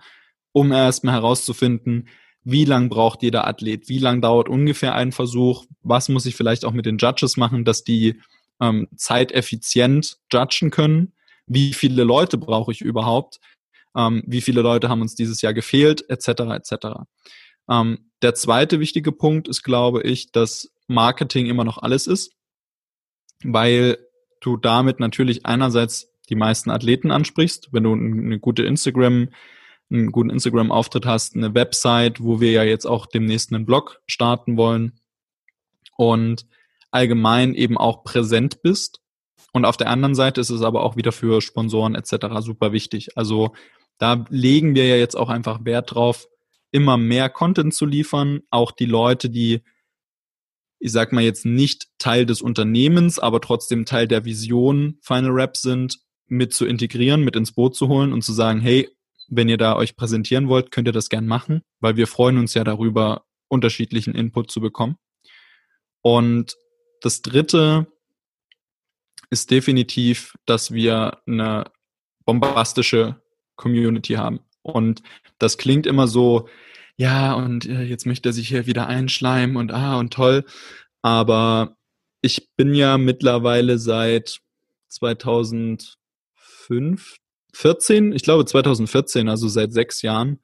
[0.52, 2.08] um erstmal herauszufinden,
[2.42, 6.64] wie lang braucht jeder Athlet, wie lang dauert ungefähr ein Versuch, was muss ich vielleicht
[6.64, 8.20] auch mit den Judges machen, dass die
[8.60, 11.12] ähm, zeiteffizient judgen können,
[11.46, 13.40] wie viele Leute brauche ich überhaupt,
[13.96, 16.28] ähm, wie viele Leute haben uns dieses Jahr gefehlt, etc.
[16.28, 16.86] etc.
[17.68, 22.32] Ähm, der zweite wichtige Punkt ist, glaube ich, dass Marketing immer noch alles ist,
[23.42, 23.98] weil
[24.40, 29.28] du damit natürlich einerseits die meisten Athleten ansprichst, wenn du eine gute Instagram,
[29.90, 34.56] einen guten Instagram-Auftritt hast, eine Website, wo wir ja jetzt auch demnächst einen Blog starten
[34.56, 35.00] wollen
[35.96, 36.46] und
[36.94, 39.00] allgemein eben auch präsent bist.
[39.52, 42.26] Und auf der anderen Seite ist es aber auch wieder für Sponsoren etc.
[42.40, 43.16] super wichtig.
[43.16, 43.52] Also
[43.98, 46.26] da legen wir ja jetzt auch einfach Wert drauf,
[46.70, 48.40] immer mehr Content zu liefern.
[48.50, 49.62] Auch die Leute, die,
[50.78, 55.56] ich sag mal jetzt nicht Teil des Unternehmens, aber trotzdem Teil der Vision Final Rap
[55.56, 58.88] sind, mit zu integrieren, mit ins Boot zu holen und zu sagen, hey,
[59.28, 62.54] wenn ihr da euch präsentieren wollt, könnt ihr das gern machen, weil wir freuen uns
[62.54, 64.96] ja darüber, unterschiedlichen Input zu bekommen.
[66.02, 66.56] Und
[67.04, 67.86] das dritte
[69.28, 71.70] ist definitiv, dass wir eine
[72.24, 73.20] bombastische
[73.56, 74.40] Community haben.
[74.62, 75.02] Und
[75.38, 76.48] das klingt immer so,
[76.96, 80.46] ja, und äh, jetzt möchte er sich hier wieder einschleimen und ah, und toll.
[81.02, 81.76] Aber
[82.22, 84.40] ich bin ja mittlerweile seit
[84.88, 87.18] 2005,
[87.52, 90.40] 14, ich glaube 2014, also seit sechs Jahren,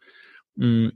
[0.59, 0.93] hm,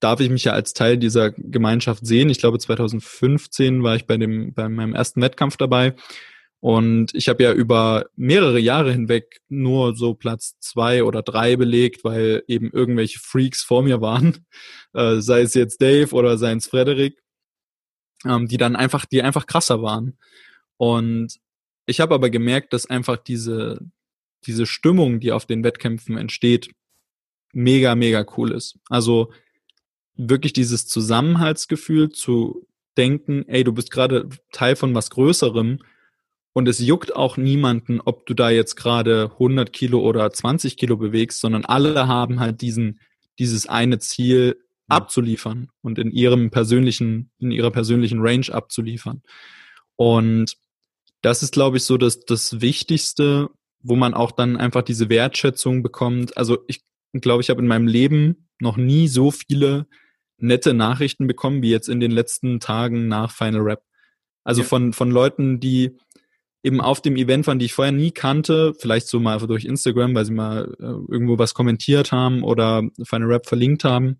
[0.00, 2.30] darf ich mich ja als Teil dieser Gemeinschaft sehen.
[2.30, 5.94] Ich glaube 2015 war ich bei dem bei meinem ersten Wettkampf dabei
[6.64, 12.04] und ich habe ja über mehrere Jahre hinweg nur so Platz zwei oder drei belegt,
[12.04, 14.46] weil eben irgendwelche Freaks vor mir waren,
[14.94, 17.22] äh, sei es jetzt Dave oder sei es Frederik,
[18.24, 20.16] ähm, die dann einfach, die einfach krasser waren.
[20.78, 21.38] Und
[21.84, 23.80] ich habe aber gemerkt, dass einfach diese,
[24.46, 26.70] diese Stimmung, die auf den Wettkämpfen entsteht,
[27.52, 28.78] mega, mega cool ist.
[28.88, 29.34] Also
[30.16, 35.78] wirklich dieses Zusammenhaltsgefühl zu denken, ey, du bist gerade Teil von was Größerem
[36.52, 40.96] und es juckt auch niemanden, ob du da jetzt gerade 100 Kilo oder 20 Kilo
[40.96, 43.00] bewegst, sondern alle haben halt diesen,
[43.38, 44.56] dieses eine Ziel
[44.86, 49.22] abzuliefern und in ihrem persönlichen, in ihrer persönlichen Range abzuliefern.
[49.96, 50.56] Und
[51.22, 53.50] das ist, glaube ich, so das, das Wichtigste,
[53.82, 56.36] wo man auch dann einfach diese Wertschätzung bekommt.
[56.36, 59.86] Also ich glaube, ich habe in meinem Leben noch nie so viele
[60.38, 63.82] nette Nachrichten bekommen wie jetzt in den letzten Tagen nach Final Rap.
[64.44, 64.66] Also ja.
[64.66, 65.96] von, von Leuten, die
[66.62, 70.14] eben auf dem Event waren, die ich vorher nie kannte, vielleicht so mal durch Instagram,
[70.14, 74.18] weil sie mal äh, irgendwo was kommentiert haben oder Final Rap verlinkt haben.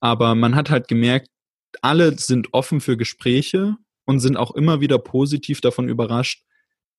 [0.00, 1.28] Aber man hat halt gemerkt,
[1.82, 6.44] alle sind offen für Gespräche und sind auch immer wieder positiv davon überrascht,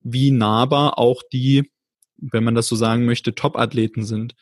[0.00, 1.70] wie nahbar auch die,
[2.16, 4.34] wenn man das so sagen möchte, Top-Athleten sind.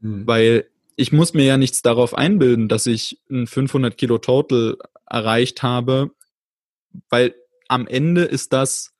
[0.00, 0.26] Mhm.
[0.26, 0.68] Weil
[0.98, 4.76] ich muss mir ja nichts darauf einbilden, dass ich ein 500 Kilo Total
[5.06, 6.10] erreicht habe,
[7.08, 7.36] weil
[7.68, 8.92] am Ende ist das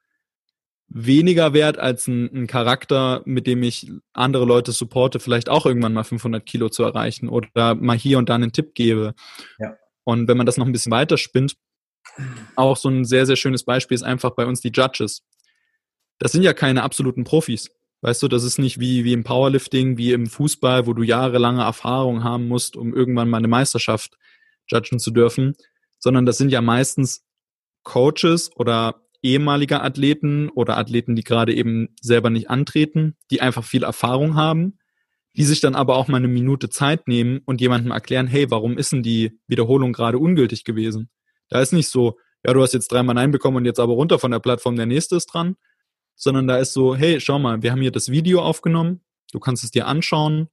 [0.87, 5.93] weniger wert als ein, ein, Charakter, mit dem ich andere Leute supporte, vielleicht auch irgendwann
[5.93, 9.15] mal 500 Kilo zu erreichen oder mal hier und da einen Tipp gebe.
[9.59, 9.77] Ja.
[10.05, 11.57] Und wenn man das noch ein bisschen weiter spinnt,
[12.55, 15.25] auch so ein sehr, sehr schönes Beispiel ist einfach bei uns die Judges.
[16.21, 17.71] Das sind ja keine absoluten Profis.
[18.01, 21.63] Weißt du, das ist nicht wie, wie im Powerlifting, wie im Fußball, wo du jahrelange
[21.63, 24.17] Erfahrung haben musst, um irgendwann mal eine Meisterschaft
[24.69, 25.55] judgen zu dürfen,
[25.99, 27.25] sondern das sind ja meistens
[27.83, 33.83] Coaches oder ehemaliger Athleten oder Athleten, die gerade eben selber nicht antreten, die einfach viel
[33.83, 34.79] Erfahrung haben,
[35.37, 38.79] die sich dann aber auch mal eine Minute Zeit nehmen und jemandem erklären, hey, warum
[38.79, 41.11] ist denn die Wiederholung gerade ungültig gewesen?
[41.49, 44.19] Da ist nicht so, ja, du hast jetzt dreimal Nein bekommen und jetzt aber runter
[44.19, 45.57] von der Plattform, der nächste ist dran,
[46.19, 49.01] sondern da ist so, hey, schau mal, wir haben hier das Video aufgenommen,
[49.33, 50.49] du kannst es dir anschauen,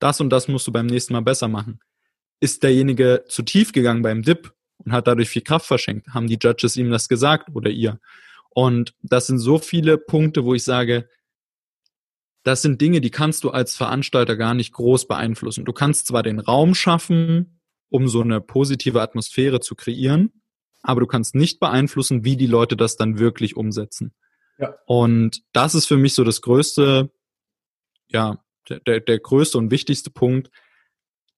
[0.00, 1.80] das und das musst du beim nächsten Mal besser machen.
[2.40, 6.08] Ist derjenige zu tief gegangen beim Dip und hat dadurch viel Kraft verschenkt.
[6.08, 7.98] Haben die Judges ihm das gesagt oder ihr?
[8.50, 11.08] Und das sind so viele Punkte, wo ich sage,
[12.42, 15.64] das sind Dinge, die kannst du als Veranstalter gar nicht groß beeinflussen.
[15.64, 20.42] Du kannst zwar den Raum schaffen, um so eine positive Atmosphäre zu kreieren,
[20.82, 24.12] aber du kannst nicht beeinflussen, wie die Leute das dann wirklich umsetzen.
[24.58, 24.74] Ja.
[24.86, 27.10] Und das ist für mich so das größte,
[28.08, 28.38] ja,
[28.68, 30.50] der, der größte und wichtigste Punkt,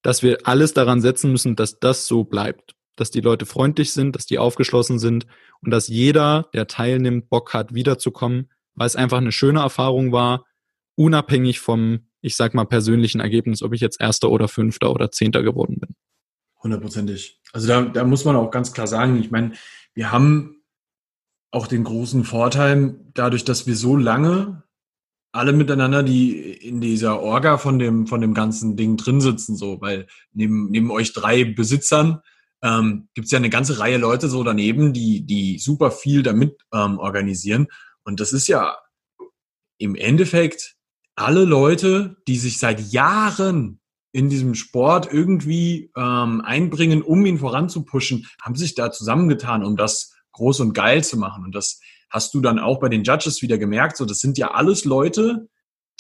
[0.03, 2.75] dass wir alles daran setzen müssen, dass das so bleibt.
[2.97, 5.27] Dass die Leute freundlich sind, dass die aufgeschlossen sind
[5.61, 10.45] und dass jeder, der teilnimmt, Bock hat, wiederzukommen, weil es einfach eine schöne Erfahrung war,
[10.95, 15.43] unabhängig vom, ich sag mal, persönlichen Ergebnis, ob ich jetzt Erster oder Fünfter oder Zehnter
[15.43, 15.95] geworden bin.
[16.63, 17.41] Hundertprozentig.
[17.53, 19.53] Also da, da muss man auch ganz klar sagen, ich meine,
[19.95, 20.58] wir haben
[21.51, 24.63] auch den großen Vorteil, dadurch, dass wir so lange
[25.33, 29.81] alle miteinander, die in dieser Orga von dem, von dem ganzen Ding drin sitzen, so,
[29.81, 32.23] weil neben, neben euch drei Besitzern
[32.63, 36.57] ähm, gibt es ja eine ganze Reihe Leute so daneben, die, die super viel damit
[36.73, 37.69] ähm, organisieren.
[38.05, 38.79] Und das ist ja
[39.79, 40.77] im Endeffekt
[41.15, 43.81] alle Leute, die sich seit Jahren
[44.13, 50.15] in diesem Sport irgendwie ähm, einbringen, um ihn voranzupushen, haben sich da zusammengetan, um das
[50.39, 51.45] groß und geil zu machen.
[51.45, 51.81] Und das
[52.11, 53.97] hast du dann auch bei den Judges wieder gemerkt.
[53.97, 55.49] So, das sind ja alles Leute,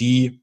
[0.01, 0.43] die,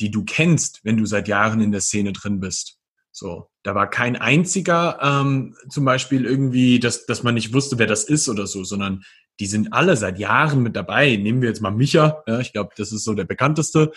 [0.00, 2.78] die du kennst, wenn du seit Jahren in der Szene drin bist.
[3.10, 7.86] So, da war kein einziger ähm, zum Beispiel irgendwie, dass, dass man nicht wusste, wer
[7.86, 9.02] das ist oder so, sondern
[9.38, 11.16] die sind alle seit Jahren mit dabei.
[11.16, 13.92] Nehmen wir jetzt mal Micha, ja, ich glaube, das ist so der bekannteste,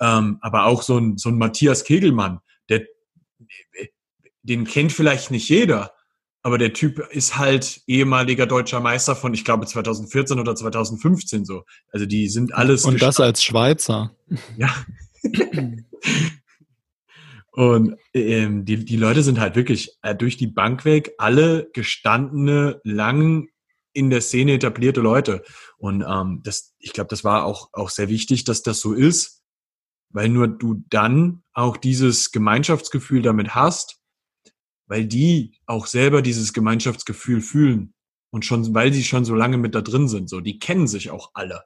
[0.00, 2.84] ähm, aber auch so ein, so ein Matthias Kegelmann, der,
[4.42, 5.94] den kennt vielleicht nicht jeder,
[6.48, 11.64] aber der Typ ist halt ehemaliger deutscher Meister von, ich glaube, 2014 oder 2015 so.
[11.92, 12.86] Also die sind alles.
[12.86, 14.16] Und das als Schweizer.
[14.56, 14.74] Ja.
[17.52, 22.80] Und ähm, die, die Leute sind halt wirklich äh, durch die Bank weg alle gestandene,
[22.82, 23.48] lang
[23.92, 25.42] in der Szene etablierte Leute.
[25.76, 29.42] Und ähm, das, ich glaube, das war auch, auch sehr wichtig, dass das so ist,
[30.08, 33.97] weil nur du dann auch dieses Gemeinschaftsgefühl damit hast
[34.88, 37.94] weil die auch selber dieses Gemeinschaftsgefühl fühlen
[38.30, 41.10] und schon, weil sie schon so lange mit da drin sind, so, die kennen sich
[41.10, 41.64] auch alle.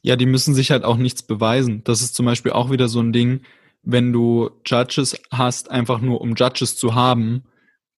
[0.00, 1.82] Ja, die müssen sich halt auch nichts beweisen.
[1.84, 3.42] Das ist zum Beispiel auch wieder so ein Ding,
[3.82, 7.44] wenn du Judges hast, einfach nur um Judges zu haben,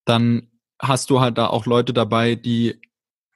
[0.04, 0.48] dann
[0.80, 2.80] hast du halt da auch Leute dabei, die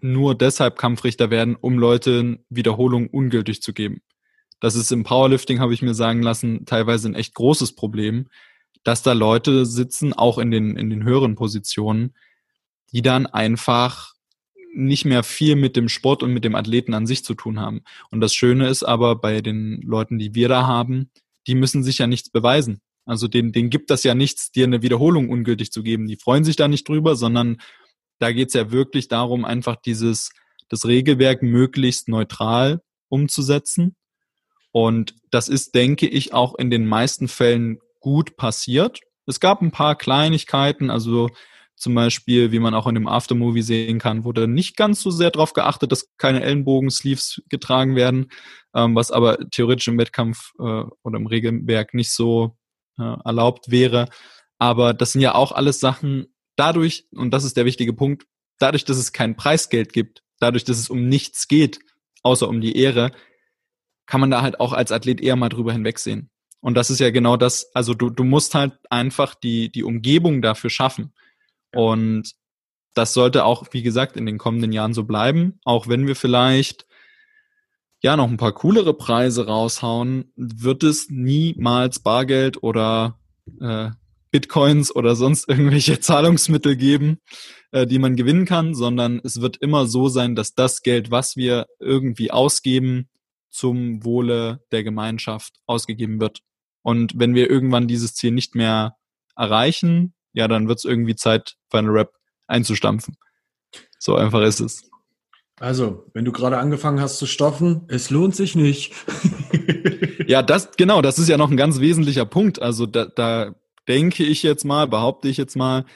[0.01, 4.03] nur deshalb Kampfrichter werden, um Leuten Wiederholungen ungültig zu geben.
[4.61, 8.29] Das ist im Powerlifting, habe ich mir sagen lassen, teilweise ein echt großes Problem,
[8.85, 12.15] dass da Leute sitzen, auch in den, in den höheren Positionen,
[12.93, 14.15] die dann einfach
[14.75, 17.83] nicht mehr viel mit dem Sport und mit dem Athleten an sich zu tun haben.
[18.11, 21.11] Und das Schöne ist aber bei den Leuten, die wir da haben,
[21.47, 22.81] die müssen sich ja nichts beweisen.
[23.07, 26.07] Also denen, denen gibt das ja nichts, dir eine Wiederholung ungültig zu geben.
[26.07, 27.59] Die freuen sich da nicht drüber, sondern
[28.19, 30.31] da geht's ja wirklich darum, einfach dieses,
[30.69, 33.95] das Regelwerk möglichst neutral umzusetzen.
[34.73, 39.01] Und das ist, denke ich, auch in den meisten Fällen gut passiert.
[39.25, 41.31] Es gab ein paar Kleinigkeiten, also
[41.75, 45.31] zum Beispiel, wie man auch in dem Aftermovie sehen kann, wurde nicht ganz so sehr
[45.31, 48.31] darauf geachtet, dass keine Ellenbogen-Sleeves getragen werden,
[48.75, 50.63] ähm, was aber theoretisch im Wettkampf äh,
[51.03, 52.59] oder im Regelwerk nicht so
[52.99, 54.11] äh, erlaubt wäre.
[54.59, 56.27] Aber das sind ja auch alles Sachen,
[56.57, 58.27] dadurch, und das ist der wichtige Punkt,
[58.59, 61.79] dadurch, dass es kein Preisgeld gibt, dadurch, dass es um nichts geht,
[62.23, 63.13] außer um die Ehre,
[64.05, 66.31] kann man da halt auch als Athlet eher mal drüber hinwegsehen.
[66.65, 70.41] Und das ist ja genau das, also du, du musst halt einfach die, die Umgebung
[70.41, 71.13] dafür schaffen.
[71.75, 72.33] Und
[72.95, 76.87] das sollte auch, wie gesagt, in den kommenden Jahren so bleiben, auch wenn wir vielleicht
[78.03, 83.19] ja noch ein paar coolere Preise raushauen, wird es niemals Bargeld oder
[83.61, 83.91] äh,
[84.31, 87.19] Bitcoins oder sonst irgendwelche Zahlungsmittel geben,
[87.73, 91.37] äh, die man gewinnen kann, sondern es wird immer so sein, dass das Geld, was
[91.37, 93.11] wir irgendwie ausgeben,
[93.51, 96.41] zum Wohle der Gemeinschaft ausgegeben wird.
[96.85, 98.97] Und wenn wir irgendwann dieses Ziel nicht mehr
[99.35, 102.13] erreichen, ja, dann wird es irgendwie Zeit, Final Rap
[102.47, 103.17] einzustampfen.
[103.99, 104.91] So einfach ist es.
[105.59, 108.93] Also, wenn du gerade angefangen hast zu stoffen, es lohnt sich nicht.
[110.27, 112.61] ja, das, genau, das ist ja noch ein ganz wesentlicher Punkt.
[112.61, 113.55] Also, da, da
[113.89, 115.87] denke ich jetzt mal, behaupte ich jetzt mal,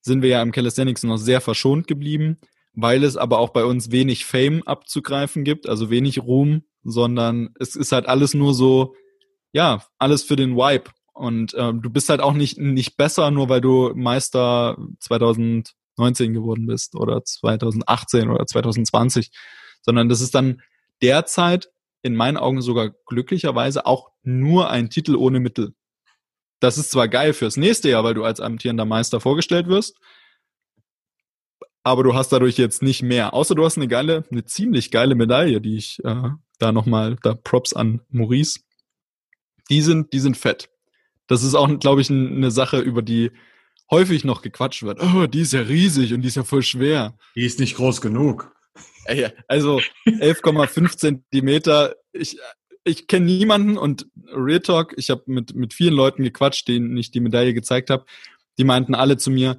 [0.00, 2.38] sind wir ja im Calisthenics noch sehr verschont geblieben,
[2.72, 7.74] weil es aber auch bei uns wenig Fame abzugreifen gibt, also wenig Ruhm, sondern es
[7.74, 8.94] ist halt alles nur so,
[9.52, 10.90] ja, alles für den Vibe.
[11.12, 16.66] Und ähm, du bist halt auch nicht, nicht besser, nur weil du Meister 2019 geworden
[16.66, 19.30] bist oder 2018 oder 2020,
[19.80, 20.60] sondern das ist dann
[21.02, 21.70] derzeit
[22.02, 25.74] in meinen Augen sogar glücklicherweise auch nur ein Titel ohne Mittel.
[26.60, 29.98] Das ist zwar geil fürs nächste Jahr, weil du als amtierender Meister vorgestellt wirst,
[31.86, 33.32] aber du hast dadurch jetzt nicht mehr.
[33.32, 37.34] Außer du hast eine geile, eine ziemlich geile Medaille, die ich äh, da nochmal, da
[37.34, 38.60] Props an Maurice,
[39.70, 40.68] die sind, die sind fett.
[41.26, 43.32] Das ist auch, glaube ich, eine Sache, über die
[43.90, 45.00] häufig noch gequatscht wird.
[45.02, 47.16] Oh, die ist ja riesig und die ist ja voll schwer.
[47.34, 48.52] Die ist nicht groß genug.
[49.48, 51.94] Also 11,5 Zentimeter.
[52.12, 52.38] Ich,
[52.84, 57.10] ich kenne niemanden und Real Talk, ich habe mit, mit vielen Leuten gequatscht, denen ich
[57.10, 58.04] die Medaille gezeigt habe.
[58.58, 59.58] Die meinten alle zu mir,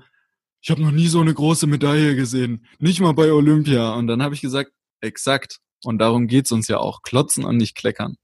[0.61, 3.93] ich habe noch nie so eine große Medaille gesehen, nicht mal bei Olympia.
[3.93, 5.59] Und dann habe ich gesagt, exakt.
[5.83, 8.17] Und darum geht's uns ja auch, klotzen und nicht kleckern.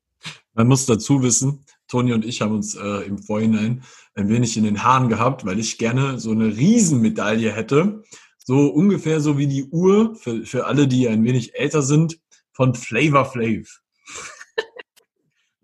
[0.53, 3.83] Man muss dazu wissen, Toni und ich haben uns äh, im Vorhinein
[4.15, 8.01] ein wenig in den Haaren gehabt, weil ich gerne so eine Riesenmedaille hätte.
[8.39, 12.17] So ungefähr so wie die Uhr, für, für alle, die ein wenig älter sind,
[12.51, 13.81] von Flavor Flav.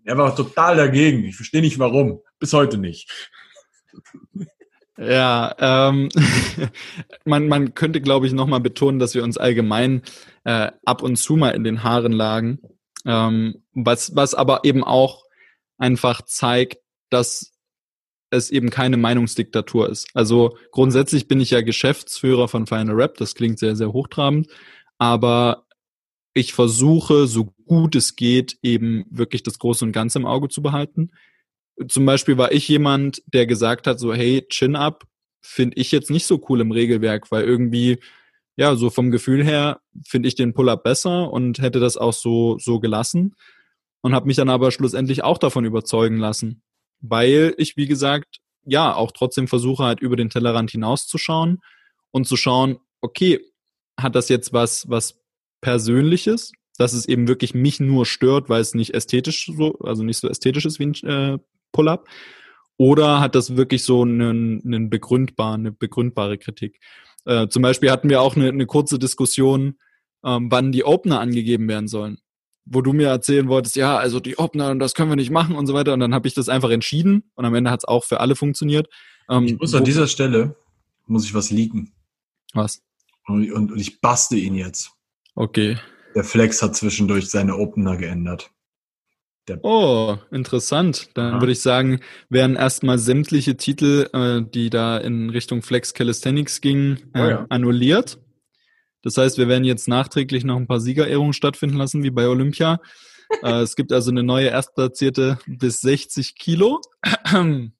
[0.04, 1.24] er war total dagegen.
[1.24, 2.20] Ich verstehe nicht warum.
[2.38, 3.10] Bis heute nicht.
[4.96, 6.10] Ja, ähm,
[7.24, 10.02] man, man könnte, glaube ich, nochmal betonen, dass wir uns allgemein
[10.44, 12.60] äh, ab und zu mal in den Haaren lagen.
[13.04, 15.24] Ähm, was, was aber eben auch
[15.80, 16.78] einfach zeigt,
[17.10, 17.52] dass
[18.30, 20.08] es eben keine Meinungsdiktatur ist.
[20.14, 24.48] Also grundsätzlich bin ich ja Geschäftsführer von Final Rap, das klingt sehr, sehr hochtrabend,
[24.98, 25.66] aber
[26.32, 30.62] ich versuche, so gut es geht, eben wirklich das Große und Ganze im Auge zu
[30.62, 31.10] behalten.
[31.88, 35.06] Zum Beispiel war ich jemand, der gesagt hat, so, hey, Chin-Up
[35.42, 37.98] finde ich jetzt nicht so cool im Regelwerk, weil irgendwie,
[38.56, 42.58] ja, so vom Gefühl her finde ich den Pull-Up besser und hätte das auch so,
[42.58, 43.34] so gelassen
[44.02, 46.62] und habe mich dann aber schlussendlich auch davon überzeugen lassen,
[47.00, 51.60] weil ich, wie gesagt, ja, auch trotzdem versuche halt über den Tellerrand hinauszuschauen
[52.10, 53.40] und zu schauen, okay,
[53.98, 55.20] hat das jetzt was, was
[55.60, 60.18] Persönliches, dass es eben wirklich mich nur stört, weil es nicht ästhetisch so, also nicht
[60.18, 61.38] so ästhetisch ist wie ein äh,
[61.72, 62.08] Pull-up,
[62.76, 66.80] oder hat das wirklich so einen, einen begründbar, eine begründbare Kritik?
[67.26, 69.78] Äh, zum Beispiel hatten wir auch eine, eine kurze Diskussion,
[70.24, 72.18] ähm, wann die Opener angegeben werden sollen
[72.64, 75.66] wo du mir erzählen wolltest, ja, also die Opener, das können wir nicht machen und
[75.66, 75.92] so weiter.
[75.92, 78.36] Und dann habe ich das einfach entschieden und am Ende hat es auch für alle
[78.36, 78.88] funktioniert.
[79.28, 80.56] Ähm, ich muss an dieser Stelle,
[81.06, 81.92] muss ich was leaken.
[82.52, 82.82] Was?
[83.26, 84.92] Und, und, und ich baste ihn jetzt.
[85.34, 85.78] Okay.
[86.14, 88.50] Der Flex hat zwischendurch seine Opener geändert.
[89.48, 91.10] Der oh, interessant.
[91.14, 91.40] Dann Aha.
[91.40, 97.10] würde ich sagen, werden erstmal sämtliche Titel, äh, die da in Richtung Flex Calisthenics gingen,
[97.14, 97.46] äh, oh ja.
[97.48, 98.18] annulliert.
[99.02, 102.80] Das heißt, wir werden jetzt nachträglich noch ein paar Siegerehrungen stattfinden lassen, wie bei Olympia.
[103.42, 106.80] äh, es gibt also eine neue Erstplatzierte bis 60 Kilo.
[107.34, 107.72] ähm,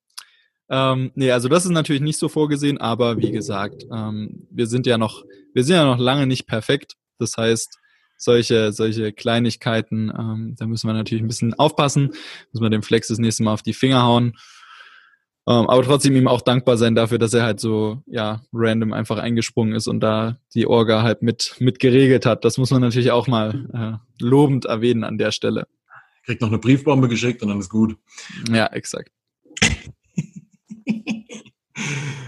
[1.14, 4.98] nee, also das ist natürlich nicht so vorgesehen, aber wie gesagt, ähm, wir sind ja
[4.98, 6.96] noch, wir sind ja noch lange nicht perfekt.
[7.18, 7.78] Das heißt,
[8.16, 12.12] solche, solche Kleinigkeiten, ähm, da müssen wir natürlich ein bisschen aufpassen,
[12.52, 14.34] müssen wir dem Flex das nächste Mal auf die Finger hauen.
[15.50, 19.18] Ähm, aber trotzdem ihm auch dankbar sein dafür, dass er halt so, ja, random einfach
[19.18, 22.44] eingesprungen ist und da die Orga halt mit, mit geregelt hat.
[22.44, 25.66] Das muss man natürlich auch mal äh, lobend erwähnen an der Stelle.
[26.24, 27.96] Kriegt noch eine Briefbombe geschickt und dann ist gut.
[28.48, 29.10] Ja, exakt.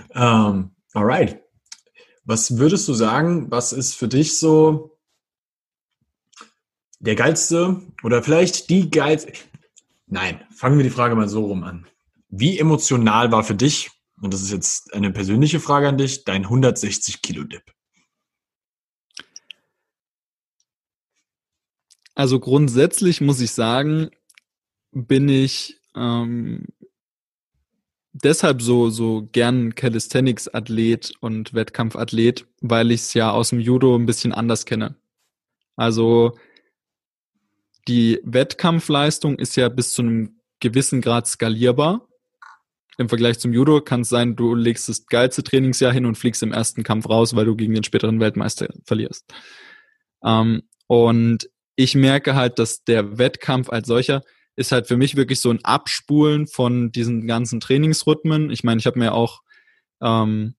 [0.09, 1.41] um, ähm, alright.
[2.25, 4.99] Was würdest du sagen, was ist für dich so
[6.99, 9.33] der geilste oder vielleicht die geilste?
[10.09, 11.87] Nein, fangen wir die Frage mal so rum an.
[12.35, 13.91] Wie emotional war für dich,
[14.23, 17.75] und das ist jetzt eine persönliche Frage an dich, dein 160 Kilo Dip?
[22.15, 24.11] Also grundsätzlich muss ich sagen,
[24.93, 26.69] bin ich ähm,
[28.15, 34.07] deshalb so so gern Calisthenics-Athlet und Wettkampfathlet, weil ich es ja aus dem Judo ein
[34.07, 34.97] bisschen anders kenne.
[35.77, 36.39] Also
[37.89, 42.09] die Wettkampfleistung ist ja bis zu einem gewissen Grad skalierbar
[42.99, 46.43] im Vergleich zum Judo kann es sein, du legst das geilste Trainingsjahr hin und fliegst
[46.43, 49.33] im ersten Kampf raus, weil du gegen den späteren Weltmeister verlierst.
[50.23, 54.23] Ähm, und ich merke halt, dass der Wettkampf als solcher
[54.57, 58.51] ist halt für mich wirklich so ein Abspulen von diesen ganzen Trainingsrhythmen.
[58.51, 59.41] Ich meine, ich habe mir auch
[60.03, 60.55] ähm,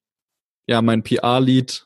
[0.67, 1.85] ja mein PR-Lied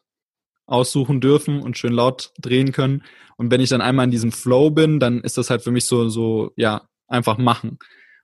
[0.66, 3.04] aussuchen dürfen und schön laut drehen können.
[3.36, 5.86] Und wenn ich dann einmal in diesem Flow bin, dann ist das halt für mich
[5.86, 7.78] so so ja einfach machen.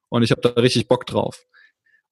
[0.10, 1.46] Und ich habe da richtig Bock drauf.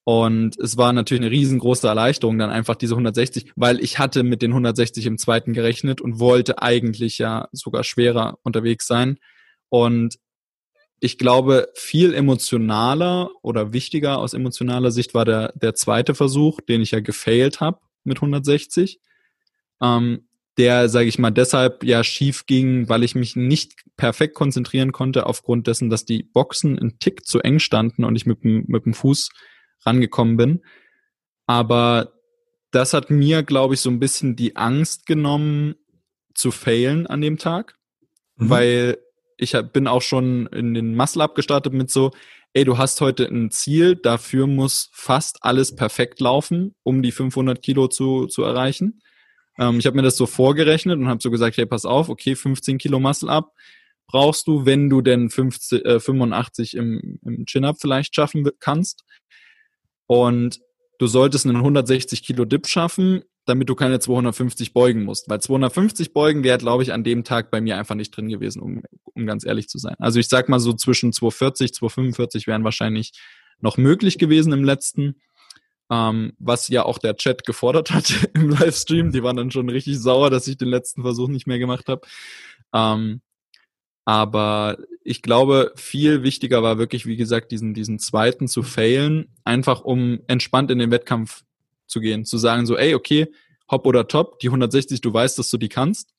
[0.04, 4.42] Und es war natürlich eine riesengroße Erleichterung, dann einfach diese 160, weil ich hatte mit
[4.42, 9.20] den 160 im zweiten gerechnet und wollte eigentlich ja sogar schwerer unterwegs sein.
[9.70, 10.18] Und
[11.00, 16.82] ich glaube, viel emotionaler oder wichtiger aus emotionaler Sicht war der, der zweite Versuch, den
[16.82, 19.00] ich ja gefailt habe mit 160.
[19.82, 20.28] Ähm,
[20.58, 25.26] der, sage ich mal, deshalb ja schief ging, weil ich mich nicht perfekt konzentrieren konnte,
[25.26, 28.94] aufgrund dessen, dass die Boxen ein Tick zu eng standen und ich mit mit dem
[28.94, 29.30] Fuß
[29.86, 30.62] rangekommen bin.
[31.48, 32.14] Aber
[32.72, 35.76] das hat mir, glaube ich, so ein bisschen die Angst genommen,
[36.34, 37.76] zu failen an dem Tag,
[38.38, 38.50] mhm.
[38.50, 38.98] weil
[39.38, 42.12] ich bin auch schon in den Muscle Up gestartet mit so,
[42.54, 47.62] ey, du hast heute ein Ziel, dafür muss fast alles perfekt laufen, um die 500
[47.62, 49.02] Kilo zu, zu erreichen.
[49.58, 52.36] Ähm, ich habe mir das so vorgerechnet und habe so gesagt, hey, pass auf, okay,
[52.36, 53.54] 15 Kilo Muscle Up,
[54.08, 59.04] brauchst du, wenn du denn 50, äh, 85 im, im Chin-Up vielleicht schaffen kannst.
[60.12, 60.60] Und
[61.00, 65.30] du solltest einen 160 Kilo Dip schaffen, damit du keine 250 beugen musst.
[65.30, 68.62] Weil 250 beugen wäre, glaube ich, an dem Tag bei mir einfach nicht drin gewesen,
[68.62, 69.96] um, um ganz ehrlich zu sein.
[70.00, 73.14] Also ich sag mal so zwischen 240, 245 wären wahrscheinlich
[73.62, 75.16] noch möglich gewesen im letzten.
[75.90, 79.14] Ähm, was ja auch der Chat gefordert hat im Livestream.
[79.14, 82.02] Die waren dann schon richtig sauer, dass ich den letzten Versuch nicht mehr gemacht habe.
[82.74, 83.22] Ähm,
[84.12, 89.86] aber ich glaube, viel wichtiger war wirklich, wie gesagt, diesen, diesen zweiten zu failen, einfach
[89.86, 91.46] um entspannt in den Wettkampf
[91.88, 93.32] zu gehen, zu sagen so, ey, okay,
[93.72, 96.14] hopp oder top, die 160, du weißt, dass du die kannst.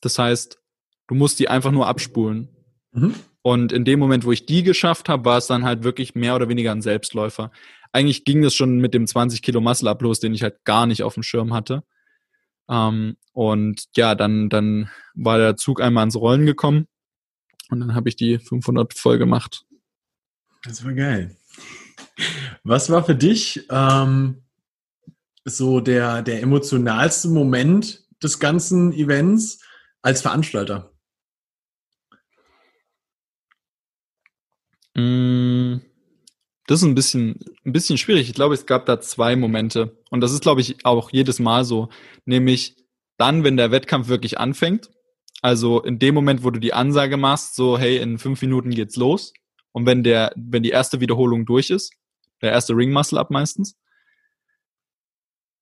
[0.00, 0.58] Das heißt,
[1.06, 2.48] du musst die einfach nur abspulen.
[2.90, 3.14] Mhm.
[3.42, 6.34] Und in dem Moment, wo ich die geschafft habe, war es dann halt wirklich mehr
[6.34, 7.52] oder weniger ein Selbstläufer.
[7.92, 10.86] Eigentlich ging das schon mit dem 20 Kilo Muscle Up los, den ich halt gar
[10.86, 11.84] nicht auf dem Schirm hatte.
[12.68, 16.88] Ähm, und ja, dann, dann war der Zug einmal ans Rollen gekommen
[17.70, 19.64] und dann habe ich die 500 voll gemacht.
[20.64, 21.36] Das war geil.
[22.64, 24.42] Was war für dich ähm,
[25.44, 29.60] so der, der emotionalste Moment des ganzen Events
[30.02, 30.92] als Veranstalter?
[34.94, 35.76] Mm,
[36.66, 38.28] das ist ein bisschen, ein bisschen schwierig.
[38.28, 39.96] Ich glaube, es gab da zwei Momente.
[40.10, 41.90] Und das ist, glaube ich, auch jedes Mal so.
[42.24, 42.76] Nämlich
[43.18, 44.90] dann, wenn der Wettkampf wirklich anfängt.
[45.42, 48.96] Also in dem Moment, wo du die Ansage machst, so, hey, in fünf Minuten geht's
[48.96, 49.32] los.
[49.72, 51.92] Und wenn der, wenn die erste Wiederholung durch ist,
[52.42, 53.76] der erste Ring Muscle Up meistens.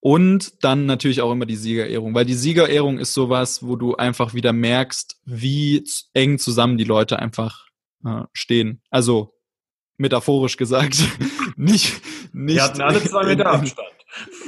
[0.01, 4.35] Und dann natürlich auch immer die Siegerehrung, weil die Siegerehrung ist sowas, wo du einfach
[4.35, 7.67] wieder merkst, wie eng zusammen die Leute einfach
[8.05, 8.83] äh, stehen.
[8.91, 9.35] Also
[9.97, 10.99] metaphorisch gesagt,
[11.57, 12.03] nicht,
[12.35, 12.57] nicht.
[12.57, 13.89] Wir hatten alle zwei Meter Abstand.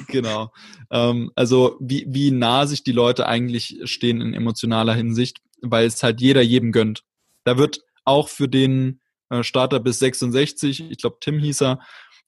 [0.08, 0.52] Genau.
[0.90, 6.02] Ähm, also wie, wie nah sich die Leute eigentlich stehen in emotionaler Hinsicht, weil es
[6.02, 7.02] halt jeder jedem gönnt.
[7.44, 9.00] Da wird auch für den
[9.30, 11.80] äh, Starter bis 66, ich glaube Tim hieß er,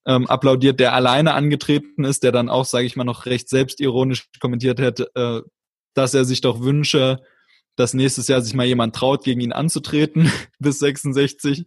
[0.07, 4.28] ähm, applaudiert, der alleine angetreten ist, der dann auch, sage ich mal, noch recht selbstironisch
[4.41, 5.43] kommentiert hätte, äh,
[5.95, 7.20] dass er sich doch wünsche,
[7.76, 11.64] dass nächstes Jahr sich mal jemand traut, gegen ihn anzutreten bis 66.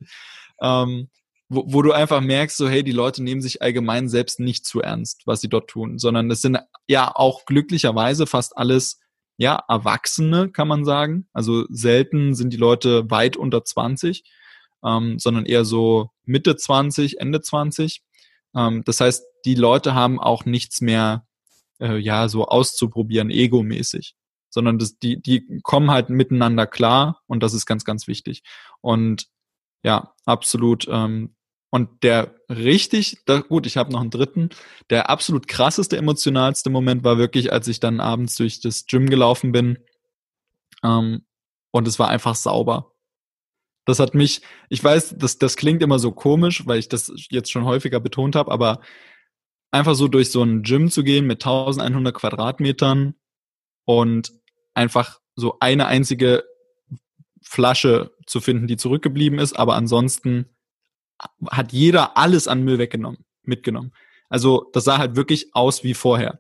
[0.62, 1.10] Ähm,
[1.54, 4.80] wo, wo du einfach merkst, so hey, die Leute nehmen sich allgemein selbst nicht zu
[4.80, 9.02] ernst, was sie dort tun, sondern es sind ja auch glücklicherweise fast alles
[9.36, 11.28] ja Erwachsene, kann man sagen.
[11.34, 14.24] Also selten sind die Leute weit unter 20,
[14.86, 18.02] ähm, sondern eher so Mitte 20, Ende 20.
[18.56, 21.28] Ähm, das heißt, die Leute haben auch nichts mehr,
[21.82, 24.16] äh, ja, so auszuprobieren, egomäßig.
[24.50, 28.44] Sondern das, die, die kommen halt miteinander klar und das ist ganz, ganz wichtig.
[28.80, 29.28] Und
[29.84, 30.88] ja, absolut.
[30.90, 31.36] Ähm,
[31.72, 34.50] und der richtig, da, gut, ich habe noch einen dritten,
[34.90, 39.54] der absolut krasseste, emotionalste Moment war wirklich, als ich dann abends durch das Gym gelaufen
[39.54, 39.80] bin.
[40.84, 41.26] Ähm,
[41.72, 42.92] und es war einfach sauber.
[43.86, 47.50] Das hat mich, ich weiß, das, das klingt immer so komisch, weil ich das jetzt
[47.50, 48.82] schon häufiger betont habe, aber
[49.72, 53.16] einfach so durch so ein Gym zu gehen mit 1100 Quadratmetern
[53.86, 54.34] und
[54.74, 56.44] einfach so eine einzige
[57.42, 60.50] Flasche zu finden, die zurückgeblieben ist, aber ansonsten
[61.50, 63.94] hat jeder alles an Müll weggenommen, mitgenommen.
[64.30, 66.40] Also das sah halt wirklich aus wie vorher.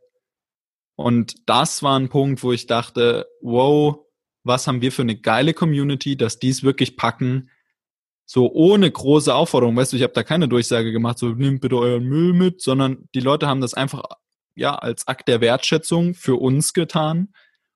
[0.95, 3.99] Und das war ein Punkt, wo ich dachte, wow,
[4.43, 7.49] was haben wir für eine geile Community, dass die es wirklich packen,
[8.25, 9.75] so ohne große Aufforderung.
[9.75, 13.09] Weißt du, ich habe da keine Durchsage gemacht, so nehmt bitte euren Müll mit, sondern
[13.13, 14.03] die Leute haben das einfach
[14.55, 17.33] ja als Akt der Wertschätzung für uns getan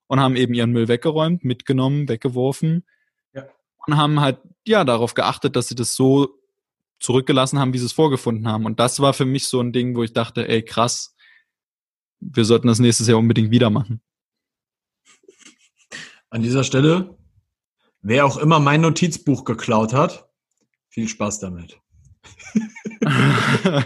[0.07, 2.85] und haben eben ihren Müll weggeräumt, mitgenommen, weggeworfen
[3.33, 3.45] ja.
[3.85, 6.39] und haben halt ja darauf geachtet, dass sie das so
[6.99, 8.65] zurückgelassen haben, wie sie es vorgefunden haben.
[8.65, 11.15] Und das war für mich so ein Ding, wo ich dachte, ey krass,
[12.19, 14.01] wir sollten das nächstes Jahr unbedingt wieder machen.
[16.29, 17.17] An dieser Stelle,
[18.01, 20.29] wer auch immer mein Notizbuch geklaut hat,
[20.89, 21.79] viel Spaß damit.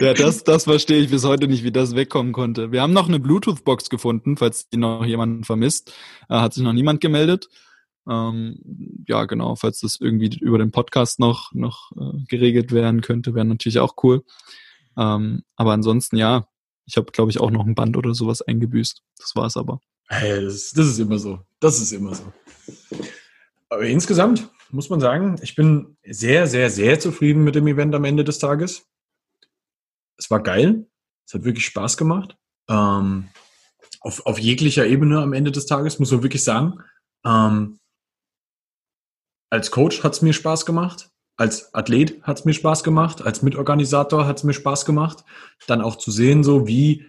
[0.00, 2.72] ja, das, das verstehe ich bis heute nicht, wie das wegkommen konnte.
[2.72, 5.92] Wir haben noch eine Bluetooth-Box gefunden, falls die noch jemanden vermisst.
[6.28, 7.48] Äh, hat sich noch niemand gemeldet.
[8.08, 8.58] Ähm,
[9.06, 13.44] ja, genau, falls das irgendwie über den Podcast noch, noch äh, geregelt werden könnte, wäre
[13.44, 14.24] natürlich auch cool.
[14.96, 16.46] Ähm, aber ansonsten, ja,
[16.86, 19.02] ich habe, glaube ich, auch noch ein Band oder sowas eingebüßt.
[19.18, 19.80] Das war es aber.
[20.08, 21.40] Hey, das, das ist immer so.
[21.60, 22.24] Das ist immer so.
[23.70, 28.04] Aber insgesamt muss man sagen, ich bin sehr, sehr, sehr zufrieden mit dem Event am
[28.04, 28.86] Ende des Tages.
[30.16, 30.86] Es war geil.
[31.26, 32.36] Es hat wirklich Spaß gemacht.
[32.68, 33.28] Ähm,
[34.00, 36.80] auf, auf jeglicher Ebene am Ende des Tages, muss man wirklich sagen.
[37.24, 37.78] Ähm,
[39.50, 41.10] als Coach hat es mir Spaß gemacht.
[41.36, 43.22] Als Athlet hat es mir Spaß gemacht.
[43.22, 45.24] Als Mitorganisator hat es mir Spaß gemacht.
[45.66, 47.06] Dann auch zu sehen, so wie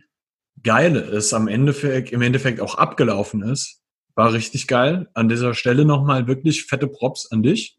[0.64, 3.82] Geile es am Endeffekt, im Endeffekt auch abgelaufen ist,
[4.16, 5.10] war richtig geil.
[5.14, 7.78] An dieser Stelle nochmal wirklich fette Props an dich.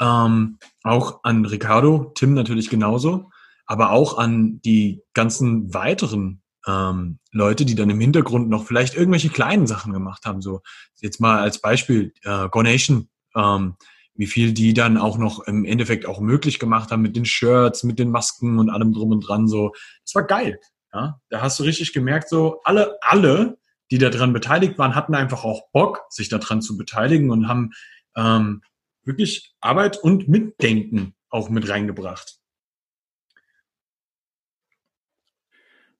[0.00, 3.30] Ähm, auch an Ricardo, Tim natürlich genauso,
[3.66, 9.28] aber auch an die ganzen weiteren ähm, Leute, die dann im Hintergrund noch vielleicht irgendwelche
[9.28, 10.40] kleinen Sachen gemacht haben.
[10.40, 10.60] So
[11.00, 13.08] jetzt mal als Beispiel äh, Gonation,
[13.38, 13.76] ähm,
[14.14, 17.84] wie viel die dann auch noch im Endeffekt auch möglich gemacht haben mit den Shirts,
[17.84, 19.46] mit den Masken und allem drum und dran.
[19.46, 19.72] So,
[20.04, 20.60] das war geil.
[20.92, 23.58] Ja, da hast du richtig gemerkt, so alle, alle,
[23.90, 27.70] die daran beteiligt waren, hatten einfach auch Bock, sich daran zu beteiligen und haben
[28.16, 28.62] ähm,
[29.04, 32.38] wirklich Arbeit und Mitdenken auch mit reingebracht.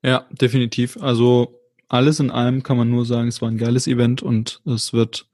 [0.02, 0.96] Ja, definitiv.
[1.00, 4.92] Also alles in allem kann man nur sagen, es war ein geiles Event und es
[4.92, 5.27] wird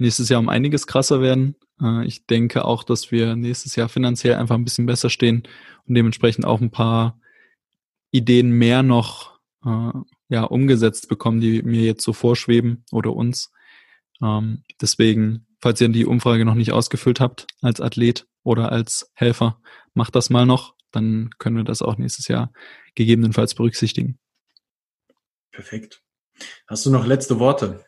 [0.00, 1.56] nächstes Jahr um einiges krasser werden.
[1.80, 5.42] Äh, ich denke auch, dass wir nächstes Jahr finanziell einfach ein bisschen besser stehen
[5.86, 7.18] und dementsprechend auch ein paar
[8.10, 9.92] Ideen mehr noch äh,
[10.28, 13.52] ja, umgesetzt bekommen, die mir jetzt so vorschweben oder uns.
[14.22, 19.60] Ähm, deswegen, falls ihr die Umfrage noch nicht ausgefüllt habt als Athlet oder als Helfer,
[19.94, 22.52] macht das mal noch dann können wir das auch nächstes Jahr
[22.94, 24.18] gegebenenfalls berücksichtigen.
[25.52, 26.02] Perfekt.
[26.66, 27.84] Hast du noch letzte Worte?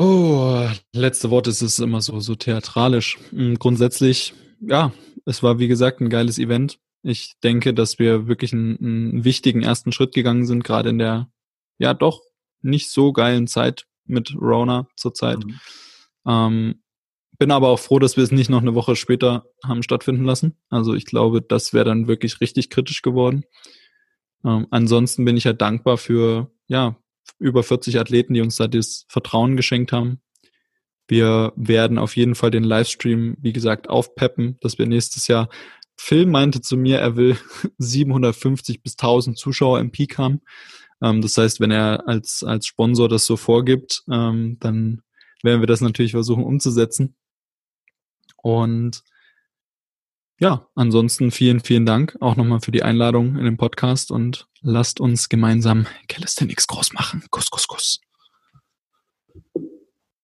[0.00, 3.18] Oh, letzte Worte ist es immer so, so theatralisch.
[3.30, 4.92] Hm, grundsätzlich, ja,
[5.26, 6.78] es war wie gesagt ein geiles Event.
[7.02, 11.32] Ich denke, dass wir wirklich einen, einen wichtigen ersten Schritt gegangen sind, gerade in der,
[11.78, 12.22] ja, doch
[12.62, 15.44] nicht so geilen Zeit mit Rona zurzeit.
[15.44, 15.60] Mhm.
[16.28, 16.82] Ähm,
[17.36, 20.56] bin aber auch froh, dass wir es nicht noch eine Woche später haben stattfinden lassen.
[20.70, 23.46] Also ich glaube, das wäre dann wirklich richtig kritisch geworden.
[24.44, 26.96] Ähm, ansonsten bin ich ja dankbar für, ja,
[27.38, 30.20] über 40 Athleten, die uns da das Vertrauen geschenkt haben.
[31.06, 35.48] Wir werden auf jeden Fall den Livestream, wie gesagt, aufpeppen, dass wir nächstes Jahr
[35.96, 37.36] Phil meinte zu mir, er will
[37.78, 40.40] 750 bis 1000 Zuschauer im Peak haben.
[41.02, 45.02] Ähm, das heißt, wenn er als, als Sponsor das so vorgibt, ähm, dann
[45.42, 47.16] werden wir das natürlich versuchen umzusetzen.
[48.36, 49.02] Und
[50.40, 55.00] ja, ansonsten vielen, vielen Dank auch nochmal für die Einladung in den Podcast und lasst
[55.00, 57.24] uns gemeinsam Calisthenics groß machen.
[57.30, 58.00] Kuss, kuss, kuss.